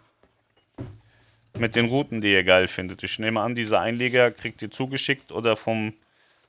[1.59, 3.03] Mit den Routen, die ihr geil findet.
[3.03, 5.93] Ich nehme an, diese Einleger kriegt ihr zugeschickt oder vom,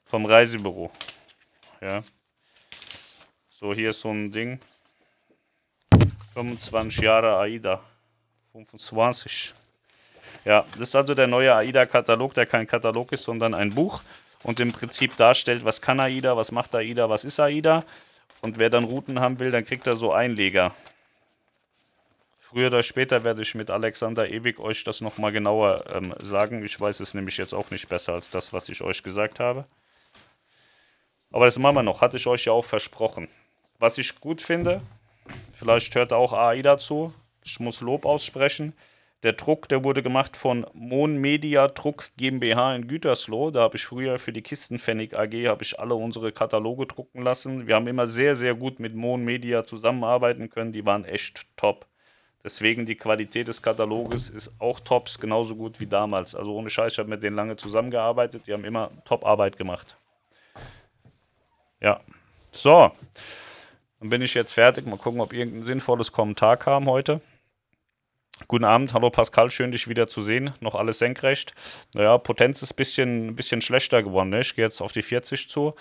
[0.06, 0.92] vom Reisebüro.
[1.82, 2.04] Ja.
[3.50, 4.60] So, hier ist so ein Ding.
[6.36, 7.82] 25 Jahre AIDA.
[8.52, 9.56] 25.
[10.46, 14.04] Ja, das ist also der neue AIDA-Katalog, der kein Katalog ist, sondern ein Buch
[14.44, 17.84] und im Prinzip darstellt, was kann AIDA, was macht AIDA, was ist AIDA.
[18.42, 20.76] Und wer dann Routen haben will, dann kriegt er so Einleger.
[22.52, 26.66] Früher oder später werde ich mit Alexander Ewig euch das nochmal genauer ähm, sagen.
[26.66, 29.64] Ich weiß es nämlich jetzt auch nicht besser als das, was ich euch gesagt habe.
[31.32, 33.30] Aber das machen wir noch, hatte ich euch ja auch versprochen.
[33.80, 34.82] Was ich gut finde,
[35.54, 38.74] vielleicht hört auch AIDA zu, ich muss Lob aussprechen.
[39.24, 43.52] Der Druck, der wurde gemacht von Mon Media Druck GmbH in Gütersloh.
[43.52, 47.66] Da habe ich früher für die Kistenpfennig AG habe ich alle unsere Kataloge drucken lassen.
[47.66, 50.74] Wir haben immer sehr, sehr gut mit Mon Media zusammenarbeiten können.
[50.74, 51.86] Die waren echt top.
[52.44, 56.34] Deswegen die Qualität des Kataloges ist auch tops, genauso gut wie damals.
[56.34, 58.48] Also ohne Scheiß, ich habe mit denen lange zusammengearbeitet.
[58.48, 59.96] Die haben immer Top-Arbeit gemacht.
[61.80, 62.00] Ja.
[62.52, 62.92] So.
[64.00, 64.88] Dann bin ich jetzt fertig.
[64.88, 67.22] Mal gucken, ob irgendein sinnvolles Kommentar kam heute.
[68.48, 70.54] Guten Abend, hallo Pascal, schön dich wieder zu sehen.
[70.62, 71.54] Noch alles senkrecht.
[71.94, 74.30] Naja, Potenz ist ein bisschen, bisschen schlechter geworden.
[74.30, 74.42] Ne?
[74.42, 75.76] Ich gehe jetzt auf die 40 zu.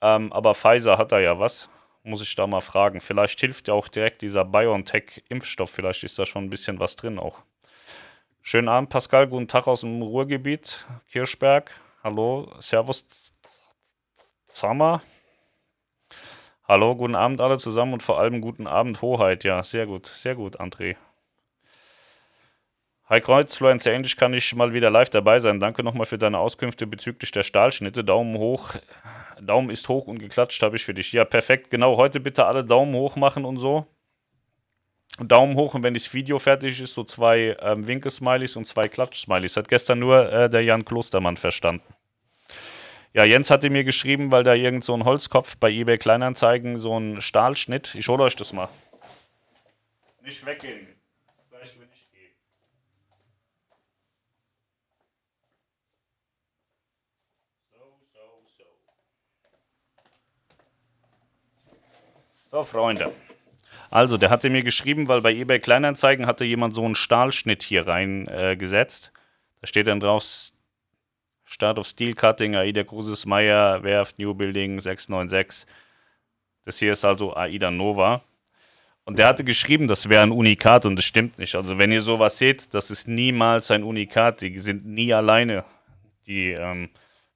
[0.00, 1.68] Ähm, aber Pfizer hat da ja was.
[2.04, 3.00] Muss ich da mal fragen.
[3.00, 5.70] Vielleicht hilft ja auch direkt dieser BioNTech-Impfstoff.
[5.70, 7.42] Vielleicht ist da schon ein bisschen was drin auch.
[8.40, 9.28] Schönen Abend, Pascal.
[9.28, 10.84] Guten Tag aus dem Ruhrgebiet.
[11.10, 11.70] Kirschberg.
[12.02, 12.52] Hallo.
[12.58, 13.06] Servus.
[14.46, 15.00] Zammer.
[16.66, 19.44] Hallo, guten Abend alle zusammen und vor allem guten Abend, Hoheit.
[19.44, 20.96] Ja, sehr gut, sehr gut, André.
[23.12, 25.60] Hi Kreuz, Florence, endlich kann ich mal wieder live dabei sein.
[25.60, 28.02] Danke nochmal für deine Auskünfte bezüglich der Stahlschnitte.
[28.02, 28.70] Daumen hoch.
[29.38, 31.12] Daumen ist hoch und geklatscht habe ich für dich.
[31.12, 31.68] Ja, perfekt.
[31.70, 33.86] Genau, heute bitte alle Daumen hoch machen und so.
[35.18, 39.58] Daumen hoch und wenn das Video fertig ist, so zwei ähm, Winke-Smileys und zwei Klatsch-Smileys.
[39.58, 41.84] Hat gestern nur äh, der Jan Klostermann verstanden.
[43.12, 46.98] Ja, Jens hatte mir geschrieben, weil da irgend so ein Holzkopf bei eBay Kleinanzeigen, so
[46.98, 47.94] ein Stahlschnitt.
[47.94, 48.70] Ich hole euch das mal.
[50.22, 51.01] Nicht weggehen.
[62.52, 63.10] So, Freunde.
[63.90, 67.86] Also, der hatte mir geschrieben, weil bei eBay Kleinanzeigen hatte jemand so einen Stahlschnitt hier
[67.86, 69.10] reingesetzt.
[69.14, 69.18] Äh,
[69.62, 70.22] da steht dann drauf
[71.44, 75.66] Start of Steel Cutting, AIDA Cruises Meyer, Werft, New Building 696.
[76.66, 78.22] Das hier ist also AIDA Nova.
[79.06, 81.54] Und der hatte geschrieben, das wäre ein Unikat und das stimmt nicht.
[81.54, 84.42] Also wenn ihr sowas seht, das ist niemals ein Unikat.
[84.42, 85.64] Die sind nie alleine.
[86.26, 86.90] Die, ähm,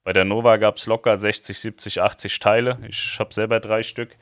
[0.04, 2.78] bei der Nova gab es locker 60, 70, 80 Teile.
[2.86, 4.14] Ich habe selber drei Stück.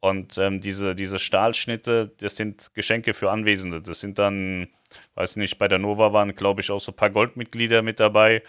[0.00, 3.80] Und ähm, diese, diese Stahlschnitte, das sind Geschenke für Anwesende.
[3.80, 4.68] Das sind dann,
[5.14, 8.42] weiß nicht, bei der Nova waren, glaube ich, auch so ein paar Goldmitglieder mit dabei.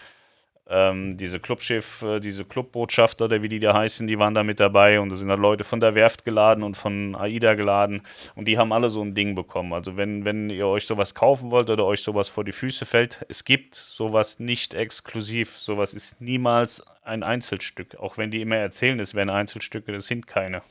[0.72, 4.60] Ähm, diese Clubchef, äh, diese Clubbotschafter oder wie die da heißen, die waren da mit
[4.60, 8.02] dabei und da sind dann Leute von der Werft geladen und von AIDA geladen
[8.36, 9.72] und die haben alle so ein Ding bekommen.
[9.72, 13.26] Also wenn, wenn ihr euch sowas kaufen wollt oder euch sowas vor die Füße fällt,
[13.28, 15.58] es gibt sowas nicht exklusiv.
[15.58, 17.96] Sowas ist niemals ein Einzelstück.
[17.96, 20.62] Auch wenn die immer erzählen, es wären Einzelstücke, das sind keine.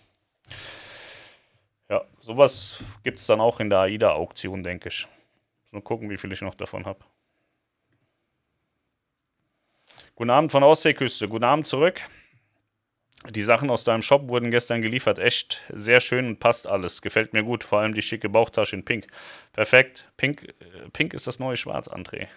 [1.89, 5.07] Ja, sowas gibt es dann auch in der AIDA-Auktion, denke ich.
[5.71, 7.03] Mal gucken, wie viel ich noch davon habe.
[10.15, 11.27] Guten Abend von Ostseeküste.
[11.27, 12.01] Guten Abend zurück.
[13.29, 15.19] Die Sachen aus deinem Shop wurden gestern geliefert.
[15.19, 17.01] Echt sehr schön und passt alles.
[17.01, 17.63] Gefällt mir gut.
[17.63, 19.07] Vor allem die schicke Bauchtasche in Pink.
[19.53, 20.11] Perfekt.
[20.17, 22.27] Pink, äh, Pink ist das neue Schwarz, André.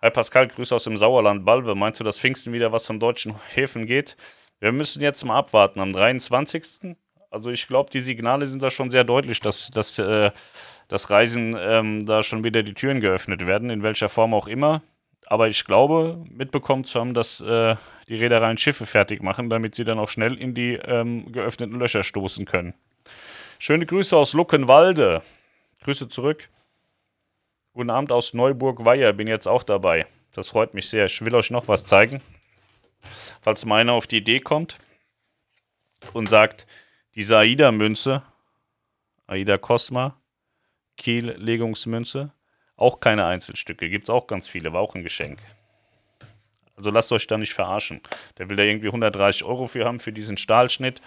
[0.00, 1.44] Hi Pascal, Grüße aus dem Sauerland.
[1.44, 4.16] Balve, meinst du, dass Pfingsten wieder was von deutschen Häfen geht?
[4.60, 5.80] Wir müssen jetzt mal abwarten.
[5.80, 6.96] Am 23.
[7.30, 10.30] Also ich glaube, die Signale sind da schon sehr deutlich, dass, dass äh,
[10.88, 14.82] das Reisen ähm, da schon wieder die Türen geöffnet werden, in welcher Form auch immer.
[15.26, 17.76] Aber ich glaube, mitbekommen zu haben, dass äh,
[18.08, 22.02] die Reedereien Schiffe fertig machen, damit sie dann auch schnell in die ähm, geöffneten Löcher
[22.02, 22.74] stoßen können.
[23.58, 25.22] Schöne Grüße aus Luckenwalde.
[25.82, 26.48] Grüße zurück.
[27.72, 30.06] Guten Abend aus Neuburg-Weiher, bin jetzt auch dabei.
[30.32, 31.06] Das freut mich sehr.
[31.06, 32.20] Ich will euch noch was zeigen.
[33.40, 34.78] Falls meiner auf die Idee kommt
[36.12, 36.66] und sagt,
[37.14, 38.22] diese AIDA-Münze,
[39.26, 40.16] AIDA Cosma,
[40.96, 42.32] Kiel-Legungsmünze,
[42.76, 43.88] auch keine Einzelstücke.
[43.88, 45.40] Gibt es auch ganz viele, war auch ein Geschenk.
[46.76, 48.00] Also lasst euch da nicht verarschen.
[48.36, 51.00] Der will da irgendwie 130 Euro für haben, für diesen Stahlschnitt.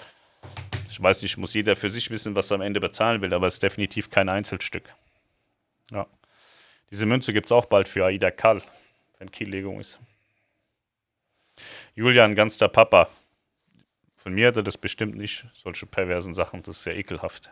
[0.89, 3.47] Ich weiß nicht, muss jeder für sich wissen, was er am Ende bezahlen will, aber
[3.47, 4.93] es ist definitiv kein Einzelstück.
[5.91, 6.07] Ja.
[6.89, 8.61] Diese Münze gibt es auch bald für Aida Kall,
[9.19, 9.99] wenn Kiellegung ist.
[11.97, 13.09] Julian, ganz der Papa.
[14.17, 16.61] Von mir hat er das bestimmt nicht, solche perversen Sachen.
[16.61, 17.49] Das ist ja ekelhaft.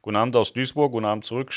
[0.00, 1.52] Guten Abend aus Duisburg, guten Abend zurück.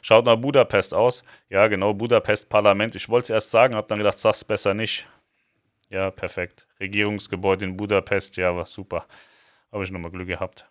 [0.00, 1.24] Schaut nach Budapest aus.
[1.48, 2.94] Ja, genau, Budapest Parlament.
[2.94, 5.08] Ich wollte es erst sagen, habe dann gedacht, sag's besser nicht.
[5.90, 6.68] Ja, perfekt.
[6.78, 9.08] Regierungsgebäude in Budapest, ja, war super.
[9.72, 10.66] Habe ich nochmal Glück gehabt.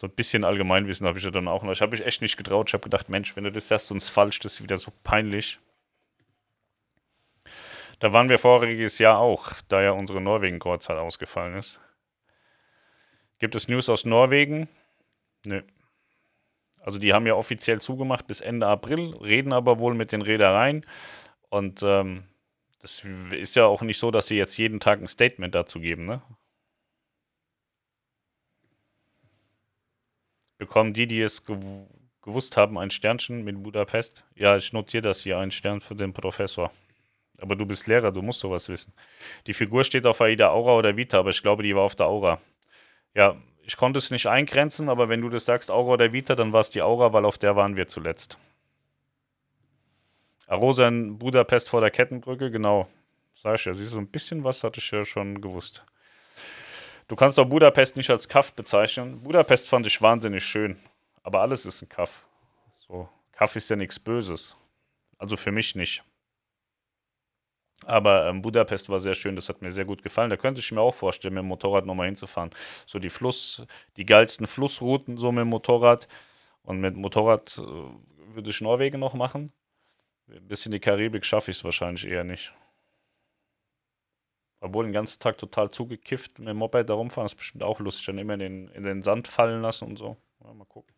[0.00, 1.72] So ein bisschen Allgemeinwissen habe ich ja dann auch noch.
[1.72, 2.70] Ich habe mich echt nicht getraut.
[2.70, 5.58] Ich habe gedacht, Mensch, wenn du das sagst, sonst falsch, das ist wieder so peinlich.
[8.02, 11.80] Da waren wir voriges Jahr auch, da ja unsere Norwegen-Kreuzfahrt ausgefallen ist.
[13.38, 14.68] Gibt es News aus Norwegen?
[15.44, 15.62] Nö.
[16.80, 20.84] Also die haben ja offiziell zugemacht bis Ende April, reden aber wohl mit den Reedereien.
[21.48, 22.24] Und ähm,
[22.80, 26.04] das ist ja auch nicht so, dass sie jetzt jeden Tag ein Statement dazu geben,
[26.04, 26.22] ne?
[30.58, 31.86] Bekommen die, die es gew
[32.20, 34.24] gewusst haben, ein Sternchen mit Budapest?
[34.34, 36.72] Ja, ich notiere das hier, ein Stern für den Professor.
[37.38, 38.92] Aber du bist Lehrer, du musst sowas wissen.
[39.46, 42.06] Die Figur steht auf Aida Aura oder Vita, aber ich glaube, die war auf der
[42.06, 42.40] Aura.
[43.14, 46.52] Ja, ich konnte es nicht eingrenzen, aber wenn du das sagst, Aura oder Vita, dann
[46.52, 48.38] war es die Aura, weil auf der waren wir zuletzt.
[50.46, 52.88] Arosa in Budapest vor der Kettenbrücke, genau.
[53.34, 55.84] Sag ich ja, siehst du, ein bisschen was hatte ich ja schon gewusst.
[57.08, 59.22] Du kannst doch Budapest nicht als Kaff bezeichnen.
[59.22, 60.78] Budapest fand ich wahnsinnig schön,
[61.22, 62.24] aber alles ist ein Kaff.
[62.86, 64.56] So, Kaff ist ja nichts Böses.
[65.18, 66.02] Also für mich nicht.
[67.84, 70.30] Aber ähm, Budapest war sehr schön, das hat mir sehr gut gefallen.
[70.30, 72.50] Da könnte ich mir auch vorstellen, mit dem Motorrad nochmal hinzufahren.
[72.86, 73.64] So die Fluss,
[73.96, 76.08] die geilsten Flussrouten so mit dem Motorrad.
[76.62, 79.52] Und mit Motorrad äh, würde ich Norwegen noch machen.
[80.28, 82.52] Ein bisschen die Karibik schaffe ich es wahrscheinlich eher nicht.
[84.60, 88.06] Obwohl den ganzen Tag total zugekifft mit dem Moped da rumfahren, ist bestimmt auch lustig.
[88.06, 90.16] Dann immer in den, in den Sand fallen lassen und so.
[90.44, 90.94] Ja, mal gucken.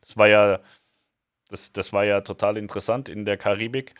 [0.00, 0.60] Das war ja,
[1.48, 3.94] das, das war ja total interessant in der Karibik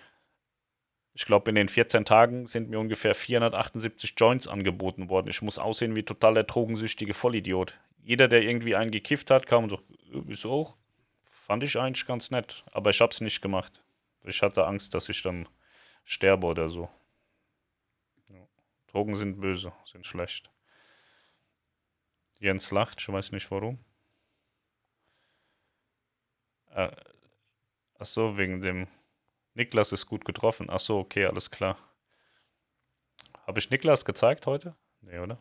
[1.21, 5.29] ich glaube, in den 14 Tagen sind mir ungefähr 478 Joints angeboten worden.
[5.29, 7.79] Ich muss aussehen wie total der drogensüchtige Vollidiot.
[8.03, 9.81] Jeder, der irgendwie einen gekifft hat, kam und so,
[10.11, 10.79] wieso auch?
[11.31, 12.65] Fand ich eigentlich ganz nett.
[12.73, 13.83] Aber ich habe es nicht gemacht.
[14.25, 15.47] Ich hatte Angst, dass ich dann
[16.07, 16.89] sterbe oder so.
[18.31, 18.49] Ja.
[18.87, 20.51] Drogen sind böse, sind schlecht.
[22.39, 23.79] Jens lacht, ich weiß nicht warum.
[26.71, 26.91] Äh,
[27.99, 28.89] ach so, wegen dem
[29.55, 30.69] Niklas ist gut getroffen.
[30.71, 31.77] Ach so, okay, alles klar.
[33.47, 34.77] Habe ich Niklas gezeigt heute?
[35.01, 35.39] Nee, oder?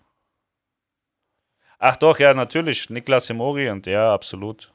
[1.77, 2.89] Ach doch, ja, natürlich.
[2.89, 3.85] Niklas im Orient.
[3.85, 4.73] Ja, absolut.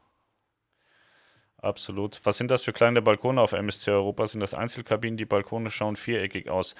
[1.58, 2.20] Absolut.
[2.24, 4.26] Was sind das für kleine Balkone auf MSC Europa?
[4.26, 5.16] Sind das Einzelkabinen?
[5.16, 6.74] Die Balkone schauen viereckig aus.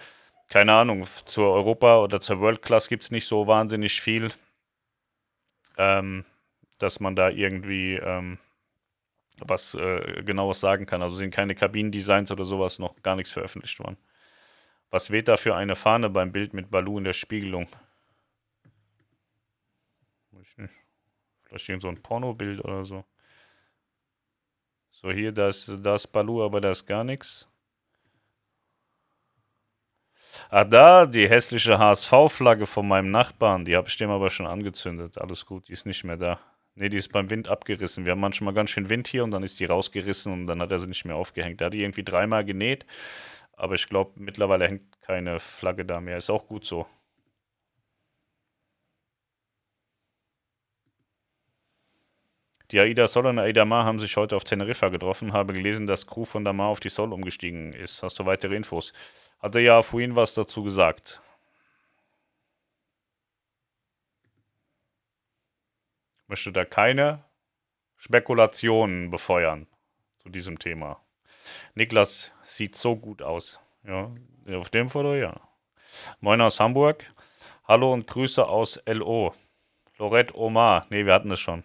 [0.49, 1.05] Keine Ahnung.
[1.25, 4.31] Zur Europa oder zur World Class gibt es nicht so wahnsinnig viel,
[5.79, 6.25] ähm,
[6.79, 8.39] dass man da irgendwie ähm,
[9.39, 11.03] was äh, genaues sagen kann.
[11.03, 13.97] Also sind keine Kabinendesigns oder sowas noch gar nichts veröffentlicht worden.
[14.91, 17.67] Was weht da für eine Fahne beim Bild mit Balu in der Spiegelung?
[21.45, 23.05] Vielleicht irgend so ein Pornobild oder so.
[24.91, 27.49] So, hier, das, das Balu, aber da ist gar nichts.
[30.51, 33.65] Ah, da, die hässliche HSV-Flagge von meinem Nachbarn.
[33.65, 35.19] Die habe ich dem aber schon angezündet.
[35.19, 36.41] Alles gut, die ist nicht mehr da.
[36.77, 38.05] Nee, die ist beim Wind abgerissen.
[38.05, 40.73] Wir haben manchmal ganz schön Wind hier und dann ist die rausgerissen und dann hat
[40.73, 41.61] er sie nicht mehr aufgehängt.
[41.61, 42.85] Da hat die irgendwie dreimal genäht,
[43.53, 46.17] aber ich glaube, mittlerweile hängt keine Flagge da mehr.
[46.19, 46.87] Ist auch gut so.
[52.71, 55.33] Die Aida Sol und Aida Mar haben sich heute auf Teneriffa getroffen.
[55.33, 58.03] Habe gelesen, dass Crew von Damar auf die Sol umgestiegen ist.
[58.03, 58.93] Hast du weitere Infos?
[59.39, 61.23] Hatte ja vorhin was dazu gesagt.
[66.35, 67.23] Möchte da keine
[67.97, 69.69] Spekulationen befeuern
[70.19, 71.01] zu diesem Thema.
[71.77, 73.61] Niklas sieht so gut aus.
[73.85, 74.11] Ja,
[74.53, 75.41] auf dem Foto ja.
[76.19, 77.05] Moin aus Hamburg.
[77.69, 79.33] Hallo und Grüße aus LO.
[79.97, 80.87] Lorette Omar.
[80.91, 81.63] Ne, wir hatten es schon.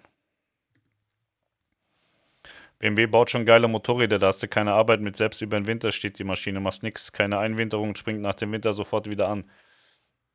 [2.77, 5.91] BMW baut schon geile Motorräder, da hast du keine Arbeit mit, selbst über den Winter
[5.91, 9.49] steht die Maschine, machst nichts, keine Einwinterung, springt nach dem Winter sofort wieder an.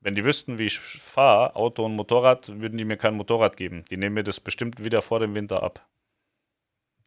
[0.04, 3.86] Wenn die wüssten, wie ich fahre, Auto und Motorrad, würden die mir kein Motorrad geben.
[3.86, 5.88] Die nehmen mir das bestimmt wieder vor dem Winter ab.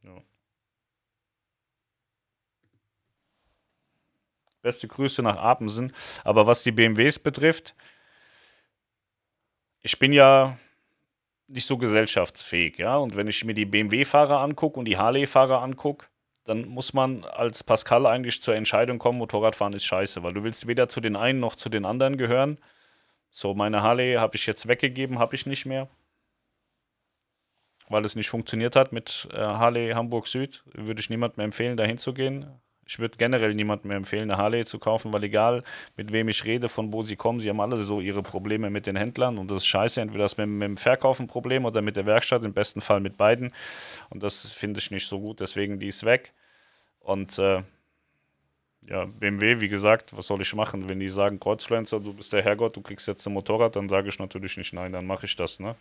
[0.02, 0.20] Ja.
[4.64, 5.94] Beste Grüße nach Apensen.
[6.24, 7.76] Aber was die BMWs betrifft,
[9.82, 10.58] ich bin ja
[11.46, 12.98] nicht so gesellschaftsfähig, ja.
[12.98, 16.08] Und wenn ich mir die BMW-Fahrer angucke und die Harley-Fahrer angucke,
[16.46, 20.66] dann muss man als Pascal eigentlich zur Entscheidung kommen, Motorradfahren ist scheiße, weil du willst
[20.66, 22.58] weder zu den einen noch zu den anderen gehören.
[23.30, 25.88] So, meine Harley habe ich jetzt weggegeben, habe ich nicht mehr.
[27.90, 30.64] Weil es nicht funktioniert hat mit äh, Harley Hamburg Süd.
[30.74, 32.48] Würde ich niemandem empfehlen, dahin zu gehen.
[32.88, 35.64] Ich würde generell niemandem mehr empfehlen, eine Harley zu kaufen, weil egal
[35.98, 38.88] mit wem ich rede, von wo sie kommen, sie haben alle so ihre Probleme mit
[38.88, 40.00] den Händlern und das ist scheiße.
[40.00, 43.02] Entweder das mit, mit dem Verkauf ein Problem oder mit der Werkstatt, im besten Fall
[43.02, 43.54] mit beiden.
[44.10, 46.34] Und das finde ich nicht so gut, deswegen die ist weg.
[47.00, 47.62] Und äh,
[48.88, 50.88] ja, BMW, wie gesagt, was soll ich machen?
[50.88, 54.10] Wenn die sagen, Kreuzfluencer, du bist der Herrgott, du kriegst jetzt ein Motorrad, dann sage
[54.10, 55.76] ich natürlich nicht nein, dann mache ich das, ne?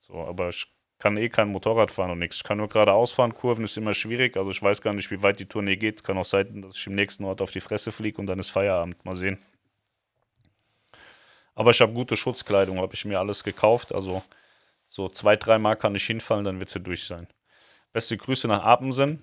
[0.00, 0.66] So, aber ich
[0.98, 2.36] kann eh kein Motorrad fahren und nichts.
[2.36, 4.36] Ich kann nur geradeaus fahren, Kurven ist immer schwierig.
[4.36, 5.96] Also ich weiß gar nicht, wie weit die Tournee geht.
[5.96, 8.38] Es kann auch sein, dass ich im nächsten Ort auf die Fresse fliege und dann
[8.38, 9.04] ist Feierabend.
[9.04, 9.38] Mal sehen.
[11.54, 13.94] Aber ich habe gute Schutzkleidung, habe ich mir alles gekauft.
[13.94, 14.22] Also
[14.88, 17.28] so zwei, dreimal kann ich hinfallen, dann wird sie durch sein.
[17.92, 19.22] Beste Grüße nach Apensen.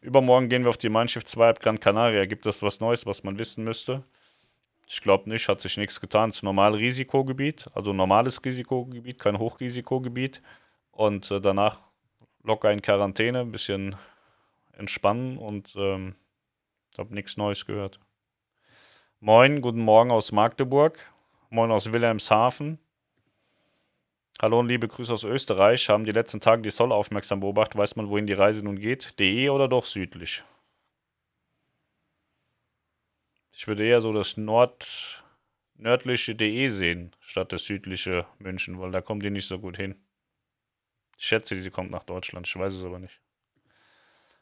[0.00, 2.26] Übermorgen gehen wir auf die Mein Schiff 2 ab Gran Canaria.
[2.26, 4.04] Gibt es was Neues, was man wissen müsste?
[4.88, 6.30] Ich glaube nicht, hat sich nichts getan.
[6.30, 10.42] Es ist ein normales Risikogebiet, also normales Risikogebiet, kein Hochrisikogebiet.
[10.92, 11.78] Und äh, danach
[12.42, 13.96] locker in Quarantäne, ein bisschen
[14.72, 16.14] entspannen und ähm,
[16.96, 17.98] habe nichts Neues gehört.
[19.20, 20.98] Moin, guten Morgen aus Magdeburg.
[21.50, 22.78] Moin aus Wilhelmshaven.
[24.38, 25.88] Hallo und liebe Grüße aus Österreich.
[25.88, 27.78] Haben die letzten Tage die Soll aufmerksam beobachtet?
[27.78, 29.18] Weiß man, wohin die Reise nun geht?
[29.18, 30.44] DE oder doch südlich?
[33.54, 35.24] Ich würde eher so das Nord,
[35.76, 39.94] nördliche DE sehen, statt das südliche München, weil da kommen die nicht so gut hin.
[41.16, 43.18] Ich schätze, sie kommt nach Deutschland, ich weiß es aber nicht.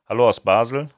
[0.07, 0.91] Hallo aus Basel.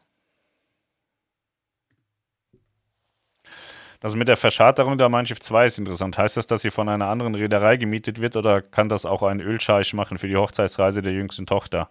[4.07, 6.17] Das mit der Verscharterung der Mein Schiff 2 ist interessant.
[6.17, 9.41] Heißt das, dass sie von einer anderen Reederei gemietet wird oder kann das auch ein
[9.41, 11.91] Ölscheich machen für die Hochzeitsreise der jüngsten Tochter?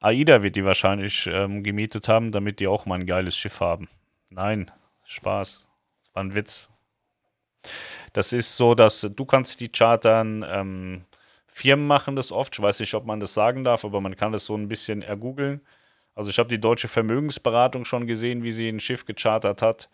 [0.00, 3.88] AIDA wird die wahrscheinlich ähm, gemietet haben, damit die auch mal ein geiles Schiff haben.
[4.28, 4.72] Nein,
[5.04, 5.64] Spaß.
[6.02, 6.68] Das war ein Witz.
[8.12, 11.04] Das ist so, dass du kannst die chartern, ähm,
[11.46, 12.56] Firmen machen das oft.
[12.56, 15.00] Ich weiß nicht, ob man das sagen darf, aber man kann das so ein bisschen
[15.00, 15.60] ergoogeln.
[16.16, 19.88] Also ich habe die deutsche Vermögensberatung schon gesehen, wie sie ein Schiff gechartert hat.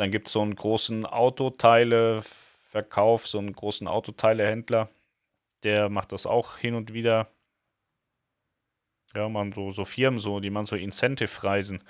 [0.00, 4.88] Dann gibt es so einen großen Autoteileverkauf, so einen großen Autoteilehändler.
[5.62, 7.30] Der macht das auch hin und wieder.
[9.14, 11.84] Ja, man so, so Firmen, so, die man so Incentive-Reisen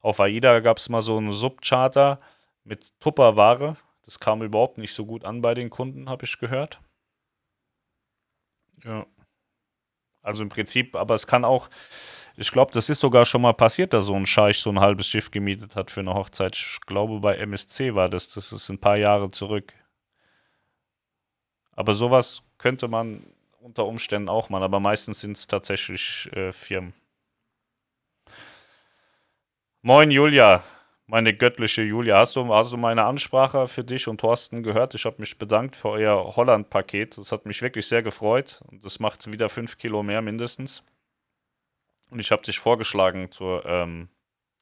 [0.00, 2.18] auf AIDA gab es mal so einen Subcharter
[2.64, 3.76] mit Tupperware.
[4.04, 6.80] Das kam überhaupt nicht so gut an bei den Kunden, habe ich gehört.
[8.84, 9.04] Ja.
[10.22, 11.68] Also im Prinzip, aber es kann auch,
[12.40, 15.06] ich glaube, das ist sogar schon mal passiert, dass so ein Scheich so ein halbes
[15.06, 16.56] Schiff gemietet hat für eine Hochzeit.
[16.56, 19.74] Ich glaube, bei MSC war das, das ist ein paar Jahre zurück.
[21.72, 23.22] Aber sowas könnte man
[23.60, 26.94] unter Umständen auch mal, aber meistens sind es tatsächlich äh, Firmen.
[29.82, 30.62] Moin Julia,
[31.06, 32.16] meine göttliche Julia.
[32.16, 34.94] Hast du, hast du meine Ansprache für dich und Thorsten gehört?
[34.94, 37.18] Ich habe mich bedankt für euer Holland-Paket.
[37.18, 38.62] Das hat mich wirklich sehr gefreut.
[38.70, 40.82] Und das macht wieder fünf Kilo mehr mindestens.
[42.10, 44.08] Und ich habe dich vorgeschlagen zur ähm,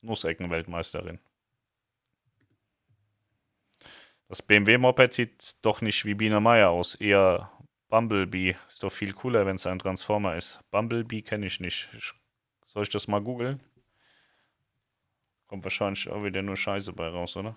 [0.03, 1.19] Nussecken-Weltmeisterin.
[4.29, 7.51] Das BMW-Moped sieht doch nicht wie Biene Meier aus, eher
[7.89, 8.57] Bumblebee.
[8.67, 10.61] Ist doch viel cooler, wenn es ein Transformer ist.
[10.71, 11.89] Bumblebee kenne ich nicht.
[11.97, 12.13] Ich,
[12.67, 13.61] soll ich das mal googeln?
[15.47, 17.57] Kommt wahrscheinlich auch wieder nur Scheiße bei raus, oder?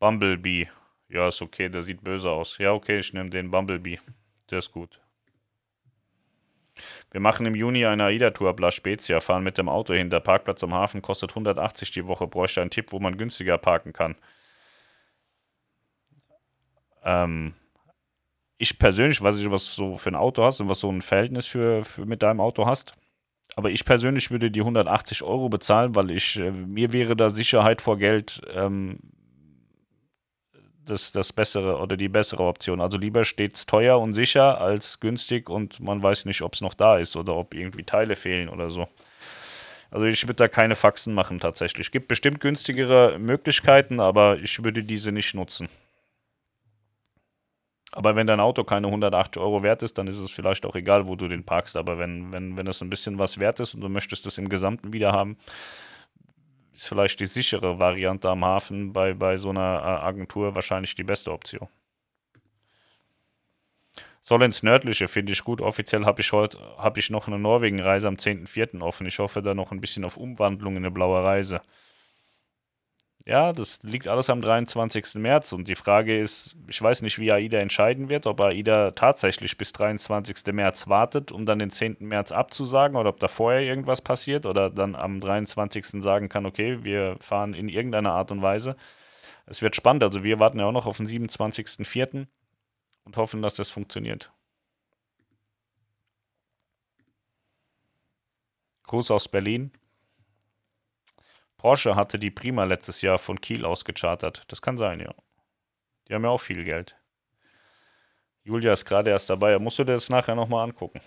[0.00, 0.68] Bumblebee.
[1.08, 2.58] Ja, ist okay, der sieht böse aus.
[2.58, 4.00] Ja, okay, ich nehme den Bumblebee.
[4.50, 5.00] Der ist gut.
[7.10, 10.10] Wir machen im Juni eine AIDA-Tour ab La Spezia, fahren mit dem Auto hin.
[10.10, 12.26] Der Parkplatz am Hafen kostet 180 die Woche.
[12.26, 14.16] Bräuchte einen Tipp, wo man günstiger parken kann.
[17.04, 17.54] Ähm,
[18.58, 21.46] ich persönlich weiß nicht, was du für ein Auto hast und was so ein Verhältnis
[21.46, 22.94] für, für mit deinem Auto hast.
[23.56, 27.80] Aber ich persönlich würde die 180 Euro bezahlen, weil ich, äh, mir wäre da Sicherheit
[27.80, 28.98] vor Geld ähm,
[30.90, 32.80] das, das bessere oder die bessere Option.
[32.80, 36.60] Also lieber steht es teuer und sicher als günstig und man weiß nicht, ob es
[36.60, 38.88] noch da ist oder ob irgendwie Teile fehlen oder so.
[39.90, 41.86] Also ich würde da keine Faxen machen tatsächlich.
[41.86, 45.68] Es gibt bestimmt günstigere Möglichkeiten, aber ich würde diese nicht nutzen.
[47.92, 51.06] Aber wenn dein Auto keine 180 Euro wert ist, dann ist es vielleicht auch egal,
[51.06, 51.76] wo du den parkst.
[51.76, 54.50] Aber wenn, wenn, wenn es ein bisschen was wert ist und du möchtest es im
[54.50, 55.38] Gesamten wieder haben,
[56.78, 61.02] ist vielleicht die sichere Variante am Hafen bei, bei so einer äh, Agentur wahrscheinlich die
[61.02, 61.68] beste Option.
[64.20, 65.60] Soll ins Nördliche, finde ich gut.
[65.60, 68.80] Offiziell habe ich heute hab ich noch eine Norwegen-Reise am 10.04.
[68.80, 69.06] offen.
[69.06, 71.62] Ich hoffe da noch ein bisschen auf Umwandlung in eine blaue Reise.
[73.28, 75.16] Ja, das liegt alles am 23.
[75.16, 79.58] März und die Frage ist, ich weiß nicht, wie AIDA entscheiden wird, ob AIDA tatsächlich
[79.58, 80.46] bis 23.
[80.54, 81.98] März wartet, um dann den 10.
[82.00, 86.02] März abzusagen oder ob da vorher irgendwas passiert oder dann am 23.
[86.02, 88.76] sagen kann, okay, wir fahren in irgendeiner Art und Weise.
[89.44, 92.28] Es wird spannend, also wir warten ja auch noch auf den 27.04.
[93.04, 94.32] und hoffen, dass das funktioniert.
[98.84, 99.70] Gruß aus Berlin.
[101.58, 104.44] Porsche hatte die Prima letztes Jahr von Kiel aus gechartert.
[104.48, 105.12] Das kann sein, ja.
[106.08, 106.96] Die haben ja auch viel Geld.
[108.44, 109.58] Julia ist gerade erst dabei.
[109.58, 111.00] Musst du dir das nachher nochmal angucken.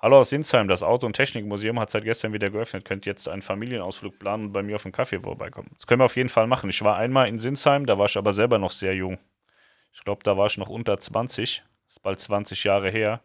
[0.00, 2.84] Hallo aus Sinsheim, das Auto- und Technikmuseum hat seit gestern wieder geöffnet.
[2.84, 5.70] Könnt jetzt einen Familienausflug planen und bei mir auf den Kaffee vorbeikommen.
[5.76, 6.68] Das können wir auf jeden Fall machen.
[6.68, 9.18] Ich war einmal in Sinsheim, da war ich aber selber noch sehr jung.
[9.92, 11.62] Ich glaube, da war ich noch unter 20.
[11.86, 13.22] Das ist bald 20 Jahre her.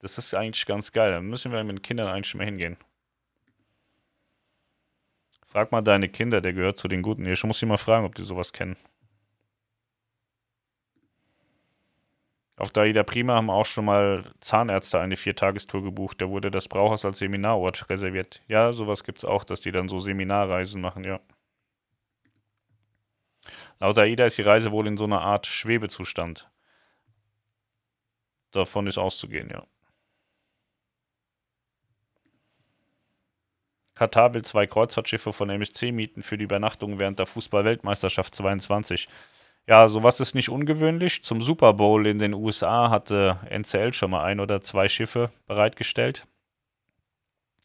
[0.00, 1.12] Das ist eigentlich ganz geil.
[1.12, 2.78] Da müssen wir mit den Kindern eigentlich mal hingehen.
[5.58, 7.26] Frag mal deine Kinder, der gehört zu den Guten.
[7.26, 8.76] Ich muss sie mal fragen, ob die sowas kennen.
[12.56, 16.22] Auf der Ida Prima haben auch schon mal Zahnärzte eine Viertagestour gebucht.
[16.22, 18.40] Da wurde das Brauhaus als Seminarort reserviert.
[18.46, 21.18] Ja, sowas gibt es auch, dass die dann so Seminarreisen machen, ja.
[23.80, 26.48] Laut AIDA ist die Reise wohl in so einer Art Schwebezustand.
[28.52, 29.66] Davon ist auszugehen, ja.
[33.98, 39.08] Katar will zwei Kreuzfahrtschiffe von MSC mieten für die Übernachtung während der Fußball-Weltmeisterschaft 22.
[39.66, 41.24] Ja, sowas ist nicht ungewöhnlich.
[41.24, 46.26] Zum Super Bowl in den USA hatte NCL schon mal ein oder zwei Schiffe bereitgestellt.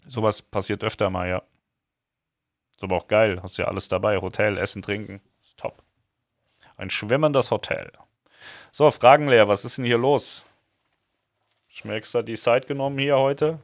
[0.07, 1.43] Sowas passiert öfter mal, ja.
[2.75, 3.39] Ist aber auch geil.
[3.43, 4.17] Hast ja alles dabei.
[4.17, 5.21] Hotel, Essen, Trinken.
[5.43, 5.83] Ist top.
[6.75, 7.91] Ein schwimmendes Hotel.
[8.71, 9.47] So, Fragen leer.
[9.47, 10.43] Was ist denn hier los?
[11.83, 13.59] Mir extra die Zeit genommen hier heute.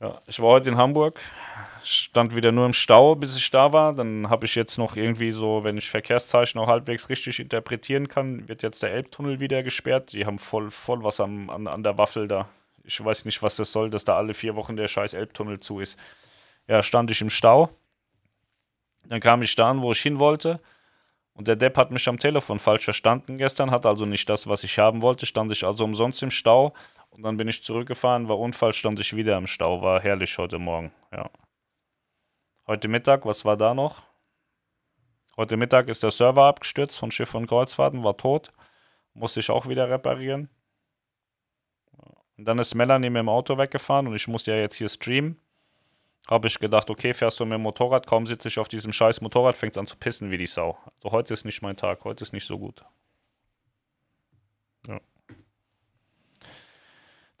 [0.00, 1.20] Ja, ich war heute in Hamburg,
[1.84, 3.94] stand wieder nur im Stau, bis ich da war.
[3.94, 8.48] Dann habe ich jetzt noch irgendwie so, wenn ich Verkehrszeichen auch halbwegs richtig interpretieren kann,
[8.48, 10.12] wird jetzt der Elbtunnel wieder gesperrt.
[10.12, 12.48] Die haben voll, voll was am, an, an der Waffel da.
[12.82, 15.78] Ich weiß nicht, was das soll, dass da alle vier Wochen der scheiß Elbtunnel zu
[15.80, 15.98] ist.
[16.66, 17.70] Ja, stand ich im Stau.
[19.06, 20.60] Dann kam ich da an, wo ich hin wollte.
[21.34, 24.64] Und der Depp hat mich am Telefon falsch verstanden gestern, hat also nicht das, was
[24.64, 26.74] ich haben wollte, stand ich also umsonst im Stau
[27.14, 30.58] und dann bin ich zurückgefahren, war Unfall, stand ich wieder im Stau, war herrlich heute
[30.58, 31.30] Morgen, ja.
[32.66, 34.02] Heute Mittag, was war da noch?
[35.36, 38.52] Heute Mittag ist der Server abgestürzt von Schiff und Kreuzfahrten, war tot,
[39.12, 40.48] musste ich auch wieder reparieren.
[42.36, 45.40] Und dann ist Melanie mit dem Auto weggefahren und ich musste ja jetzt hier streamen
[46.28, 49.20] habe ich gedacht, okay, fährst du mit dem Motorrad, kaum sitze ich auf diesem scheiß
[49.20, 50.78] Motorrad, fängt an zu pissen wie die Sau.
[50.96, 52.84] Also heute ist nicht mein Tag, heute ist nicht so gut.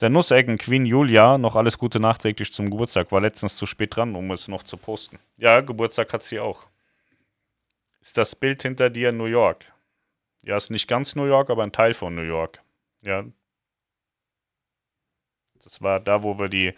[0.00, 4.16] Der Nussecken Queen Julia, noch alles Gute nachträglich zum Geburtstag, war letztens zu spät dran,
[4.16, 5.18] um es noch zu posten.
[5.36, 6.66] Ja, Geburtstag hat sie auch.
[8.00, 9.72] Ist das Bild hinter dir New York?
[10.42, 12.60] Ja, ist nicht ganz New York, aber ein Teil von New York.
[13.02, 13.24] Ja.
[15.62, 16.74] Das war da, wo wir die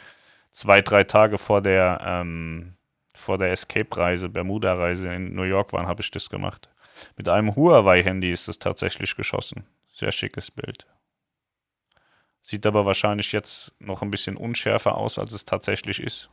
[0.53, 2.75] zwei, drei Tage vor der, ähm,
[3.15, 6.69] vor der Escape-Reise, Bermuda-Reise in New York waren, habe ich das gemacht.
[7.17, 9.67] Mit einem Huawei-Handy ist es tatsächlich geschossen.
[9.93, 10.87] Sehr schickes Bild.
[12.47, 16.31] Sieht aber wahrscheinlich jetzt noch ein bisschen unschärfer aus, als es tatsächlich ist.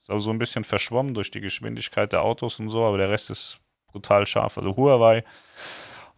[0.00, 3.10] Ist auch so ein bisschen verschwommen durch die Geschwindigkeit der Autos und so, aber der
[3.10, 4.58] Rest ist brutal scharf.
[4.58, 5.24] Also Huawei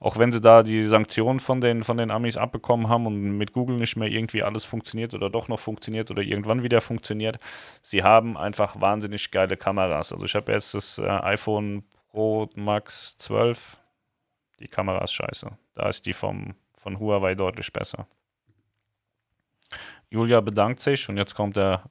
[0.05, 3.53] auch wenn sie da die Sanktionen von den, von den Amis abbekommen haben und mit
[3.53, 7.39] Google nicht mehr irgendwie alles funktioniert oder doch noch funktioniert oder irgendwann wieder funktioniert,
[7.81, 10.13] sie haben einfach wahnsinnig geile Kameras.
[10.13, 13.79] Also ich habe jetzt das äh, iPhone Pro Max 12.
[14.61, 15.51] Die Kamera ist scheiße.
[15.75, 18.07] Da ist die vom, von Huawei deutlich besser.
[20.15, 21.91] Julia bedankt sich und jetzt kommt der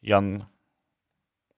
[0.00, 0.44] Jan,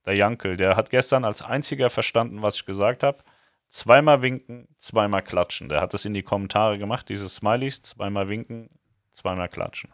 [0.04, 0.58] der Jankel.
[0.58, 3.24] Der hat gestern als einziger verstanden, was ich gesagt habe.
[3.70, 5.70] Zweimal winken, zweimal klatschen.
[5.70, 7.80] Der hat das in die Kommentare gemacht, diese Smileys.
[7.80, 8.68] Zweimal winken,
[9.12, 9.90] zweimal klatschen.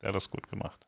[0.00, 0.86] Der hat das gut gemacht.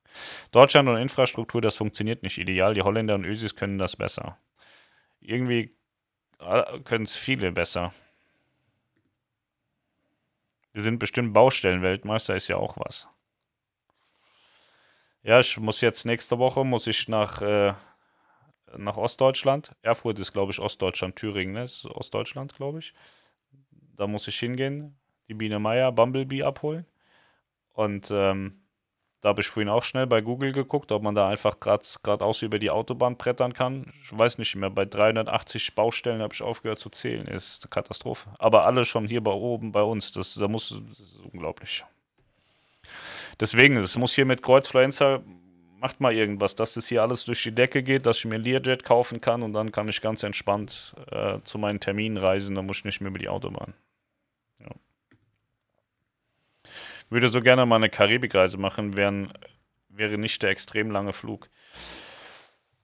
[0.52, 2.72] Deutschland und Infrastruktur, das funktioniert nicht ideal.
[2.74, 4.38] Die Holländer und Ösis können das besser.
[5.18, 5.76] Irgendwie
[6.38, 7.92] äh, können es viele besser.
[10.72, 13.08] Wir sind bestimmt Baustellenweltmeister, ist ja auch was.
[15.22, 17.74] Ja, ich muss jetzt nächste Woche, muss ich nach äh,
[18.76, 19.74] nach Ostdeutschland.
[19.82, 21.16] Erfurt ist, glaube ich, Ostdeutschland.
[21.16, 21.64] Thüringen ne?
[21.64, 22.92] ist Ostdeutschland, glaube ich.
[23.96, 24.98] Da muss ich hingehen,
[25.28, 26.86] die Biene Meier Bumblebee abholen.
[27.72, 28.62] Und ähm,
[29.20, 32.58] da habe ich vorhin auch schnell bei Google geguckt, ob man da einfach geradeaus über
[32.58, 33.92] die Autobahn brettern kann.
[34.02, 37.26] Ich weiß nicht mehr, bei 380 Baustellen habe ich aufgehört zu zählen.
[37.26, 38.30] Ist eine Katastrophe.
[38.38, 40.12] Aber alle schon hier bei oben bei uns.
[40.12, 41.84] Das, da muss, das ist unglaublich.
[43.40, 45.22] Deswegen, es muss hier mit Kreuzfluencer
[45.80, 48.84] macht mal irgendwas, dass das hier alles durch die Decke geht, dass ich mir Learjet
[48.84, 52.78] kaufen kann und dann kann ich ganz entspannt äh, zu meinen Terminen reisen, dann muss
[52.78, 53.74] ich nicht mehr über die Autobahn.
[54.60, 54.70] Ja.
[57.10, 59.32] Würde so gerne mal eine Karibikreise machen, wären,
[59.88, 61.48] wäre nicht der extrem lange Flug.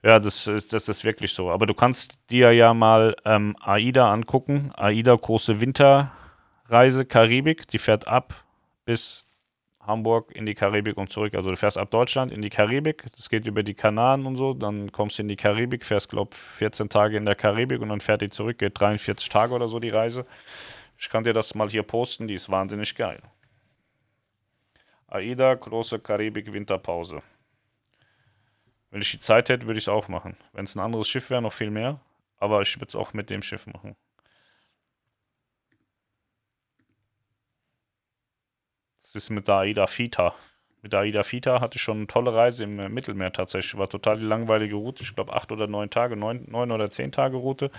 [0.02, 1.50] Ja, das, das ist wirklich so.
[1.50, 4.70] Aber du kannst dir ja mal ähm, AIDA angucken.
[4.76, 8.44] AIDA große Winterreise Karibik, die fährt ab
[8.84, 9.26] bis
[9.86, 11.34] Hamburg in die Karibik und zurück.
[11.34, 14.54] Also du fährst ab Deutschland in die Karibik, das geht über die Kanaren und so,
[14.54, 18.00] dann kommst du in die Karibik, fährst, glaube 14 Tage in der Karibik und dann
[18.00, 20.26] fährt die zurück, geht 43 Tage oder so die Reise.
[20.98, 23.20] Ich kann dir das mal hier posten, die ist wahnsinnig geil.
[25.08, 27.22] AIDA, große Karibik, Winterpause.
[28.90, 30.36] Wenn ich die Zeit hätte, würde ich es auch machen.
[30.52, 32.00] Wenn es ein anderes Schiff wäre, noch viel mehr.
[32.38, 33.96] Aber ich würde es auch mit dem Schiff machen.
[39.14, 40.34] Ist mit der AIDA Fita.
[40.82, 43.78] Mit der AIDA Fita hatte ich schon eine tolle Reise im Mittelmeer tatsächlich.
[43.78, 45.02] War total die langweilige Route.
[45.02, 47.70] Ich glaube, acht oder neun Tage, neun, neun oder zehn Tage Route.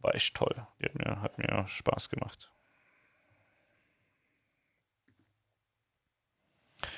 [0.00, 0.54] War echt toll.
[0.80, 2.50] Die hat mir, hat mir Spaß gemacht.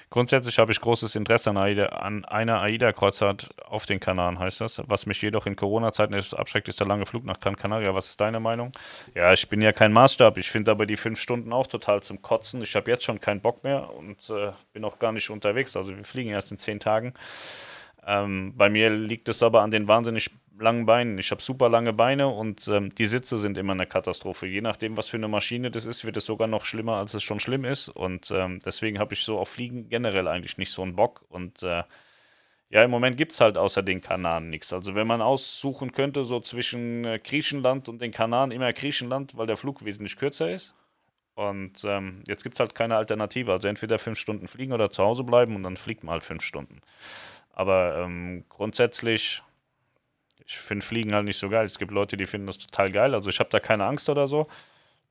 [0.09, 4.81] Grundsätzlich habe ich großes Interesse an, AIDA, an einer AIDA-Kreuzfahrt auf den Kanaren, heißt das.
[4.87, 7.93] Was mich jedoch in Corona-Zeiten etwas abschreckt, ist der lange Flug nach Gran Canaria.
[7.93, 8.71] Was ist deine Meinung?
[9.15, 10.39] Ja, ich bin ja kein Maßstab.
[10.39, 12.63] Ich finde aber die fünf Stunden auch total zum Kotzen.
[12.63, 15.77] Ich habe jetzt schon keinen Bock mehr und äh, bin auch gar nicht unterwegs.
[15.77, 17.13] Also wir fliegen erst in zehn Tagen.
[18.07, 21.19] Ähm, bei mir liegt es aber an den wahnsinnig langen Beinen.
[21.19, 24.47] Ich habe super lange Beine und ähm, die Sitze sind immer eine Katastrophe.
[24.47, 27.25] Je nachdem, was für eine Maschine das ist, wird es sogar noch schlimmer, als es
[27.25, 27.89] schon schlimm ist.
[27.89, 31.25] Und ähm, deswegen habe ich so auf Fliegen generell eigentlich nicht so einen Bock.
[31.29, 31.83] Und äh,
[32.71, 34.73] ja, im Moment gibt es halt außer den Kanaren nichts.
[34.73, 39.47] Also wenn man aussuchen könnte, so zwischen äh, Griechenland und den Kanaren, immer Griechenland, weil
[39.47, 40.75] der Flug wesentlich kürzer ist.
[41.35, 43.53] Und ähm, jetzt gibt es halt keine Alternative.
[43.53, 46.43] Also entweder fünf Stunden fliegen oder zu Hause bleiben und dann fliegt man halt fünf
[46.43, 46.81] Stunden.
[47.57, 49.43] Aber ähm, grundsätzlich
[50.47, 51.67] ich finde Fliegen halt nicht so geil.
[51.67, 53.15] Es gibt Leute, die finden das total geil.
[53.15, 54.47] Also ich habe da keine Angst oder so.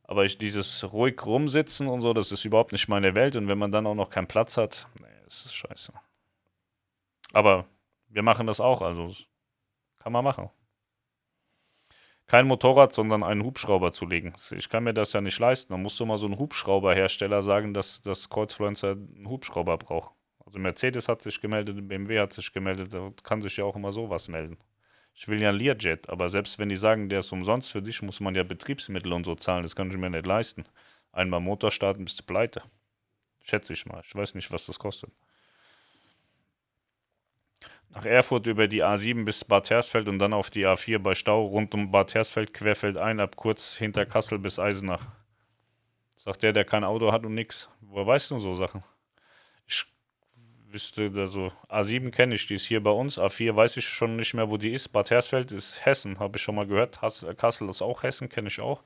[0.03, 3.35] Aber ich, dieses ruhig rumsitzen und so, das ist überhaupt nicht meine Welt.
[3.35, 5.91] Und wenn man dann auch noch keinen Platz hat, nee, das ist scheiße.
[7.33, 7.65] Aber
[8.07, 9.13] wir machen das auch, also
[9.99, 10.49] kann man machen.
[12.27, 14.33] Kein Motorrad, sondern einen Hubschrauber zu legen.
[14.51, 15.73] Ich kann mir das ja nicht leisten.
[15.73, 20.11] Dann musst du mal so einen Hubschrauberhersteller sagen, dass das Kreuzfluencer einen Hubschrauber braucht.
[20.45, 23.91] Also Mercedes hat sich gemeldet, BMW hat sich gemeldet, da kann sich ja auch immer
[23.91, 24.57] sowas melden
[25.15, 28.01] ich will ja ein Learjet, aber selbst wenn die sagen, der ist umsonst für dich,
[28.01, 29.63] muss man ja Betriebsmittel und so zahlen.
[29.63, 30.65] Das kann ich mir nicht leisten.
[31.13, 32.61] Einmal Motor starten, bist du pleite.
[33.41, 34.03] Schätze ich mal.
[34.05, 35.11] Ich weiß nicht, was das kostet.
[37.91, 41.45] Nach Erfurt über die A7 bis Bad Hersfeld und dann auf die A4 bei Stau
[41.45, 45.07] rund um Bad Hersfeld querfeldein ab kurz hinter Kassel bis Eisenach.
[46.17, 47.69] Sagt der, der kein Auto hat und nix.
[47.79, 48.83] Woher weißt du so Sachen?
[49.65, 49.85] Ich
[50.75, 53.17] wüsste, also A7 kenne ich, die ist hier bei uns.
[53.17, 54.89] A4 weiß ich schon nicht mehr, wo die ist.
[54.89, 57.01] Bad Hersfeld ist Hessen, habe ich schon mal gehört.
[57.01, 58.83] Has Kassel ist auch Hessen, kenne ich auch.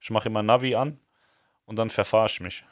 [0.00, 0.98] Ich mache immer Navi an
[1.66, 2.64] und dann verfahre ich mich.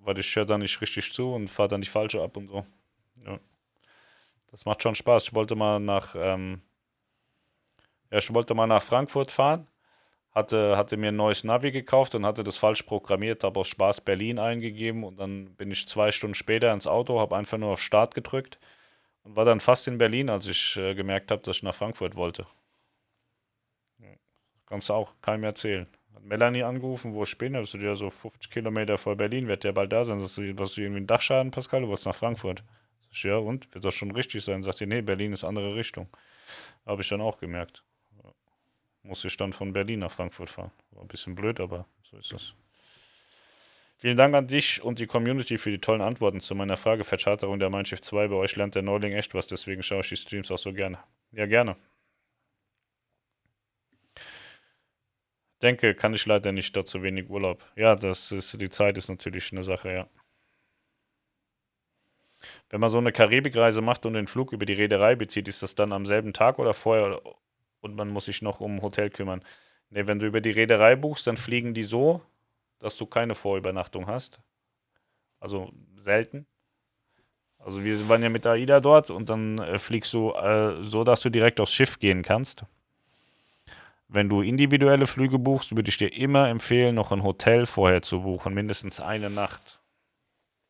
[0.00, 2.66] Weil ich höre dann nicht richtig zu und fahre dann die falsche ab und so.
[3.24, 3.40] Ja.
[4.50, 5.24] Das macht schon Spaß.
[5.24, 6.60] Ich wollte mal nach, ähm,
[8.10, 9.66] ja, ich wollte mal nach Frankfurt fahren
[10.32, 14.02] hatte, hatte mir ein neues Navi gekauft und hatte das falsch programmiert, habe aus Spaß
[14.02, 17.82] Berlin eingegeben und dann bin ich zwei Stunden später ins Auto, habe einfach nur auf
[17.82, 18.58] Start gedrückt
[19.24, 22.16] und war dann fast in Berlin, als ich äh, gemerkt habe, dass ich nach Frankfurt
[22.16, 22.46] wollte.
[24.66, 25.88] Kannst du auch keinem erzählen.
[26.14, 29.72] Hat Melanie angerufen, wo ich bin, also ja so 50 Kilometer vor Berlin, wird der
[29.72, 30.20] bald da sein.
[30.20, 32.62] Sagst du, was du irgendwie einen Dachschaden, Pascal, du wolltest nach Frankfurt.
[33.02, 33.74] Sag ich, ja, und?
[33.74, 34.62] Wird das schon richtig sein?
[34.62, 36.08] Sagt sie, nee, Berlin ist andere Richtung.
[36.86, 37.82] Habe ich dann auch gemerkt
[39.02, 40.72] musste ich dann von Berlin nach Frankfurt fahren.
[40.92, 42.54] War ein bisschen blöd, aber so ist es.
[43.96, 47.58] Vielen Dank an dich und die Community für die tollen Antworten zu meiner Frage Vercharterung
[47.58, 48.28] der Mein Schiff 2.
[48.28, 50.98] Bei euch lernt der Neuling echt was, deswegen schaue ich die Streams auch so gerne.
[51.32, 51.76] Ja, gerne.
[55.62, 57.62] Denke, kann ich leider nicht, da zu wenig Urlaub.
[57.76, 60.08] Ja, das ist, die Zeit ist natürlich eine Sache, ja.
[62.70, 65.74] Wenn man so eine Karibikreise macht und den Flug über die Reederei bezieht, ist das
[65.74, 67.20] dann am selben Tag oder vorher
[67.80, 69.42] und man muss sich noch um Hotel kümmern.
[69.90, 72.22] Nee, wenn du über die Reederei buchst, dann fliegen die so,
[72.78, 74.40] dass du keine Vorübernachtung hast.
[75.40, 76.46] Also selten.
[77.58, 81.20] Also wir waren ja mit AIDA dort und dann äh, fliegst du äh, so, dass
[81.20, 82.64] du direkt aufs Schiff gehen kannst.
[84.08, 88.22] Wenn du individuelle Flüge buchst, würde ich dir immer empfehlen, noch ein Hotel vorher zu
[88.22, 89.79] buchen, mindestens eine Nacht.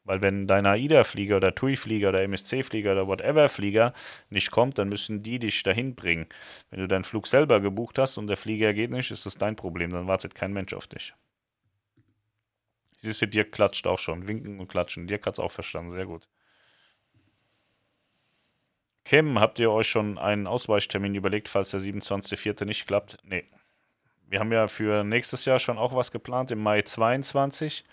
[0.05, 3.92] Weil wenn dein AIDA-Flieger oder TUI-Flieger oder MSC-Flieger oder whatever-Flieger
[4.30, 6.26] nicht kommt, dann müssen die dich dahin bringen.
[6.70, 9.57] Wenn du deinen Flug selber gebucht hast und der Flieger geht nicht, ist das dein
[9.57, 9.90] Problem.
[9.90, 11.14] Dann wartet kein Mensch auf dich.
[12.96, 14.28] Siehst du, Dirk klatscht auch schon.
[14.28, 15.07] Winken und klatschen.
[15.07, 15.90] Dirk hat es auch verstanden.
[15.90, 16.28] Sehr gut.
[19.05, 22.64] Kim, habt ihr euch schon einen Ausweichtermin überlegt, falls der 27.04.
[22.64, 23.18] nicht klappt?
[23.24, 23.44] Nee.
[24.26, 27.84] Wir haben ja für nächstes Jahr schon auch was geplant, im Mai 22.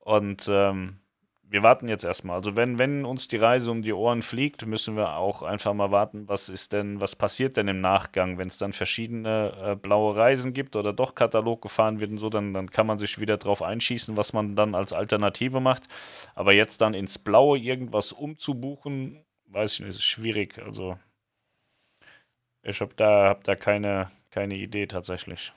[0.00, 1.00] Und ähm,
[1.48, 2.36] wir warten jetzt erstmal.
[2.36, 5.90] Also wenn, wenn uns die Reise um die Ohren fliegt, müssen wir auch einfach mal
[5.90, 10.16] warten, was ist denn, was passiert denn im Nachgang, wenn es dann verschiedene äh, blaue
[10.16, 13.36] Reisen gibt oder doch Katalog gefahren wird und so, dann, dann kann man sich wieder
[13.36, 15.84] drauf einschießen, was man dann als Alternative macht.
[16.34, 20.58] Aber jetzt dann ins Blaue irgendwas umzubuchen, weiß ich nicht, ist schwierig.
[20.58, 20.98] Also
[22.62, 25.52] ich habe da, hab da keine, keine Idee tatsächlich.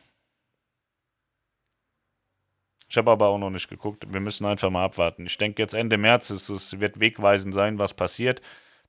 [2.89, 4.05] Ich habe aber auch noch nicht geguckt.
[4.11, 5.25] Wir müssen einfach mal abwarten.
[5.25, 8.41] Ich denke, jetzt Ende März ist es, wird wegweisend sein, was passiert.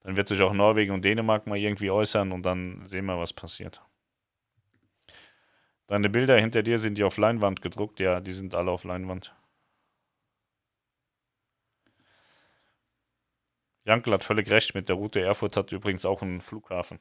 [0.03, 3.33] Dann wird sich auch Norwegen und Dänemark mal irgendwie äußern und dann sehen wir, was
[3.33, 3.83] passiert.
[5.89, 7.99] Deine Bilder hinter dir sind die auf Leinwand gedruckt?
[7.99, 9.35] Ja, die sind alle auf Leinwand.
[13.85, 15.21] Jankel hat völlig recht mit der Route.
[15.21, 17.01] Erfurt hat übrigens auch einen Flughafen.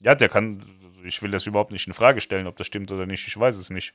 [0.00, 0.62] Ja, der kann,
[1.04, 3.26] ich will das überhaupt nicht in Frage stellen, ob das stimmt oder nicht.
[3.26, 3.94] Ich weiß es nicht.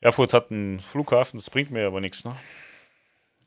[0.00, 2.24] Erfurt hat einen Flughafen, das bringt mir aber nichts.
[2.24, 2.34] Ne?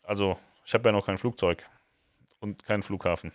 [0.03, 1.67] Also, ich habe ja noch kein Flugzeug
[2.39, 3.31] und keinen Flughafen.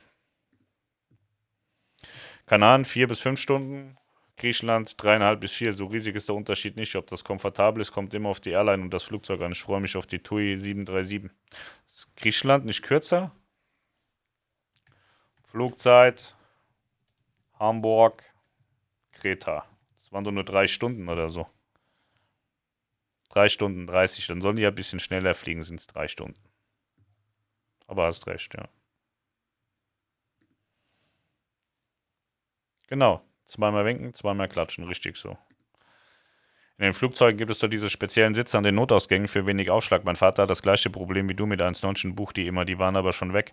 [2.47, 3.99] Kanaren vier bis fünf Stunden,
[4.37, 5.73] Griechenland dreieinhalb bis vier.
[5.73, 6.95] So riesig ist der Unterschied nicht.
[6.95, 9.53] Ob das komfortabel ist, kommt immer auf die Airline und das Flugzeug an.
[9.53, 11.31] Ich freue mich auf die TUI 737.
[11.87, 13.33] Ist Griechenland nicht kürzer?
[15.49, 16.37] Flugzeit
[17.59, 18.23] Hamburg,
[19.13, 19.67] Kreta.
[19.97, 21.47] Das waren doch nur drei Stunden oder so.
[23.31, 26.41] 3 Stunden 30, dann sollen die ja ein bisschen schneller fliegen, sind es 3 Stunden.
[27.87, 28.69] Aber hast recht, ja.
[32.89, 35.37] Genau, zweimal winken, zweimal klatschen, richtig so.
[36.79, 40.05] In den Flugzeugen gibt es doch diese speziellen Sitze an den Notausgängen für wenig Aufschlag.
[40.05, 42.95] Mein Vater hat das gleiche Problem wie du mit 1,19 Buch, die immer, die waren
[42.95, 43.53] aber schon weg.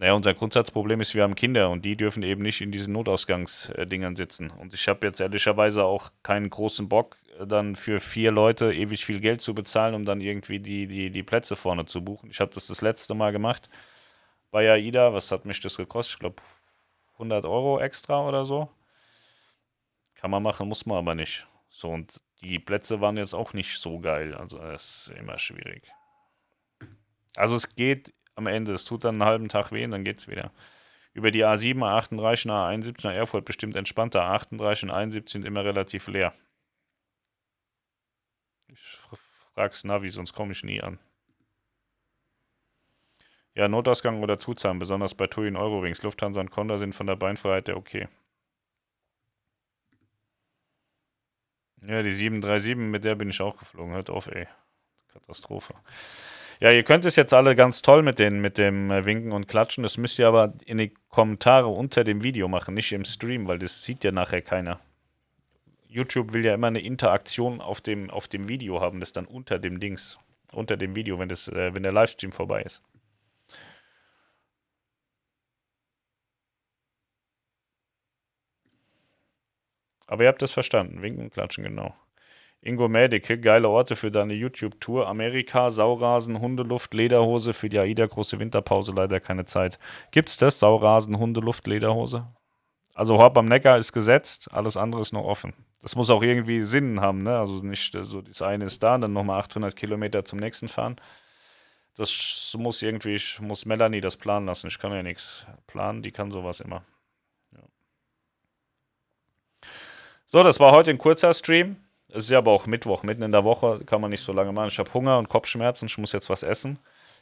[0.00, 4.14] Naja, unser Grundsatzproblem ist, wir haben Kinder und die dürfen eben nicht in diesen Notausgangsdingern
[4.14, 4.48] sitzen.
[4.50, 9.18] Und ich habe jetzt ehrlicherweise auch keinen großen Bock, dann für vier Leute ewig viel
[9.18, 12.30] Geld zu bezahlen, um dann irgendwie die, die, die Plätze vorne zu buchen.
[12.30, 13.68] Ich habe das das letzte Mal gemacht
[14.52, 15.12] bei AIDA.
[15.12, 16.14] Was hat mich das gekostet?
[16.14, 16.42] Ich glaube
[17.14, 18.68] 100 Euro extra oder so.
[20.14, 21.44] Kann man machen, muss man aber nicht.
[21.70, 24.34] So, und die Plätze waren jetzt auch nicht so geil.
[24.34, 25.90] Also, das ist immer schwierig.
[27.34, 28.72] Also, es geht am Ende.
[28.72, 30.50] Es tut dann einen halben Tag weh und dann geht es wieder.
[31.12, 34.22] Über die A7, A38, A71 nach Erfurt bestimmt entspannter.
[34.22, 36.32] A38 und A71 sind immer relativ leer.
[38.68, 38.78] Ich
[39.54, 40.98] frag's Navi, sonst komme ich nie an.
[43.54, 46.02] Ja, Notausgang oder Zuzahlen, besonders bei TUI und Eurowings.
[46.04, 48.08] Lufthansa und Conda sind von der Beinfreiheit der okay.
[51.82, 53.94] Ja, die 737, mit der bin ich auch geflogen.
[53.94, 54.46] Hört auf, ey.
[55.08, 55.74] Katastrophe.
[56.60, 59.46] Ja, ihr könnt es jetzt alle ganz toll mit, den, mit dem äh, Winken und
[59.46, 59.82] Klatschen.
[59.84, 63.58] Das müsst ihr aber in die Kommentare unter dem Video machen, nicht im Stream, weil
[63.60, 64.80] das sieht ja nachher keiner.
[65.86, 69.58] YouTube will ja immer eine Interaktion auf dem, auf dem Video haben, das dann unter
[69.60, 70.18] dem Dings,
[70.52, 72.82] unter dem Video, wenn, das, äh, wenn der Livestream vorbei ist.
[80.08, 81.02] Aber ihr habt das verstanden.
[81.02, 81.94] Winken und klatschen, genau.
[82.60, 85.06] Ingo Mädeke, geile Orte für deine YouTube-Tour.
[85.06, 89.78] Amerika, Saurasen, Hundeluft, Lederhose für die AIDA, große Winterpause, leider keine Zeit.
[90.10, 90.58] Gibt's das?
[90.58, 92.26] Saurasen, Hundeluft, Lederhose?
[92.94, 95.54] Also Horb am Neckar ist gesetzt, alles andere ist noch offen.
[95.82, 97.38] Das muss auch irgendwie Sinn haben, ne?
[97.38, 100.96] Also nicht so, also das eine ist da, dann nochmal 800 Kilometer zum nächsten fahren.
[101.96, 104.66] Das muss irgendwie, ich muss Melanie das planen lassen.
[104.66, 106.84] Ich kann ja nichts planen, die kann sowas immer.
[107.52, 107.62] Ja.
[110.26, 111.76] So, das war heute ein kurzer Stream.
[112.08, 114.52] Es ist ja aber auch Mittwoch, mitten in der Woche, kann man nicht so lange
[114.52, 114.68] machen.
[114.68, 116.78] Ich habe Hunger und Kopfschmerzen, ich muss jetzt was essen.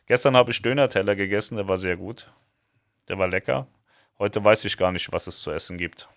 [0.07, 2.33] Gestern habe ich Döner-Teller gegessen, der war sehr gut.
[3.09, 3.67] Der war lecker.
[4.19, 6.09] Heute weiß ich gar nicht, was es zu essen gibt.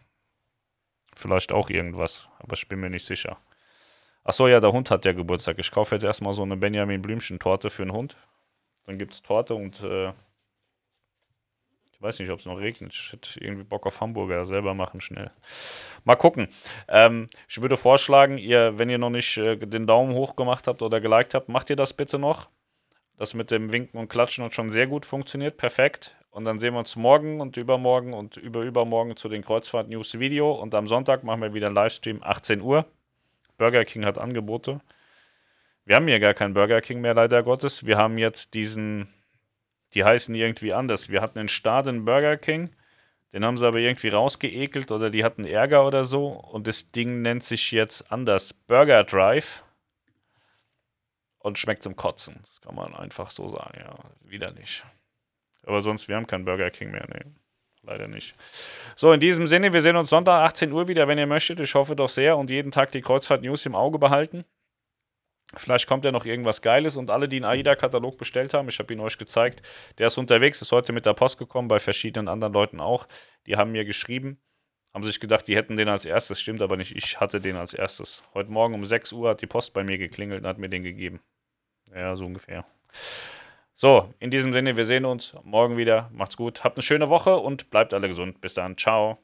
[1.16, 3.38] Vielleicht auch irgendwas, aber ich bin mir nicht sicher.
[4.24, 5.58] Achso, ja, der Hund hat ja Geburtstag.
[5.58, 8.16] Ich kaufe jetzt erstmal so eine Benjamin Blümchen-Torte für den Hund.
[8.86, 10.14] Dann gibt es Torte und äh,
[12.00, 12.94] ich weiß nicht, ob es noch regnet.
[12.94, 15.32] Ich hätte irgendwie Bock auf Hamburger selber machen schnell.
[16.06, 16.48] Mal gucken.
[16.88, 20.82] Ähm, ich würde vorschlagen, ihr, wenn ihr noch nicht äh, den Daumen hoch gemacht habt
[20.82, 22.50] oder geliked habt, macht ihr das bitte noch.
[23.18, 25.58] Das mit dem Winken und Klatschen hat schon sehr gut funktioniert.
[25.58, 26.16] Perfekt.
[26.32, 30.54] Und dann sehen wir uns morgen und übermorgen und überübermorgen zu den Kreuzfahrt News Video.
[30.54, 32.86] Und am Sonntag machen wir wieder einen Livestream, 18 Uhr.
[33.58, 34.80] Burger King hat Angebote.
[35.84, 37.86] Wir haben hier gar keinen Burger King mehr, leider Gottes.
[37.86, 39.10] Wir haben jetzt diesen
[39.94, 41.10] die heißen irgendwie anders.
[41.10, 42.70] Wir hatten in Staden Burger King,
[43.34, 46.28] den haben sie aber irgendwie rausgeekelt oder die hatten Ärger oder so.
[46.28, 49.64] Und das Ding nennt sich jetzt anders Burger Drive
[51.40, 52.38] und schmeckt zum Kotzen.
[52.42, 53.96] Das kann man einfach so sagen, ja.
[54.22, 54.84] Wieder nicht.
[55.64, 57.26] Aber sonst, wir haben keinen Burger King mehr, nee.
[57.84, 58.36] Leider nicht.
[58.96, 61.60] So, in diesem Sinne, wir sehen uns Sonntag 18 Uhr wieder, wenn ihr möchtet.
[61.60, 64.44] Ich hoffe doch sehr und jeden Tag die Kreuzfahrt News im Auge behalten.
[65.56, 68.94] Vielleicht kommt ja noch irgendwas Geiles und alle, die einen AIDA-Katalog bestellt haben, ich habe
[68.94, 69.64] ihn euch gezeigt,
[69.98, 73.08] der ist unterwegs, ist heute mit der Post gekommen, bei verschiedenen anderen Leuten auch.
[73.48, 74.40] Die haben mir geschrieben,
[74.94, 77.74] haben sich gedacht, die hätten den als erstes, stimmt aber nicht, ich hatte den als
[77.74, 78.22] erstes.
[78.36, 80.84] Heute Morgen um 6 Uhr hat die Post bei mir geklingelt und hat mir den
[80.84, 81.20] gegeben.
[81.94, 82.66] Ja, so ungefähr.
[83.74, 86.10] So, in diesem Sinne, wir sehen uns morgen wieder.
[86.14, 88.42] Macht's gut, habt eine schöne Woche und bleibt alle gesund.
[88.42, 89.18] Bis dann, ciao.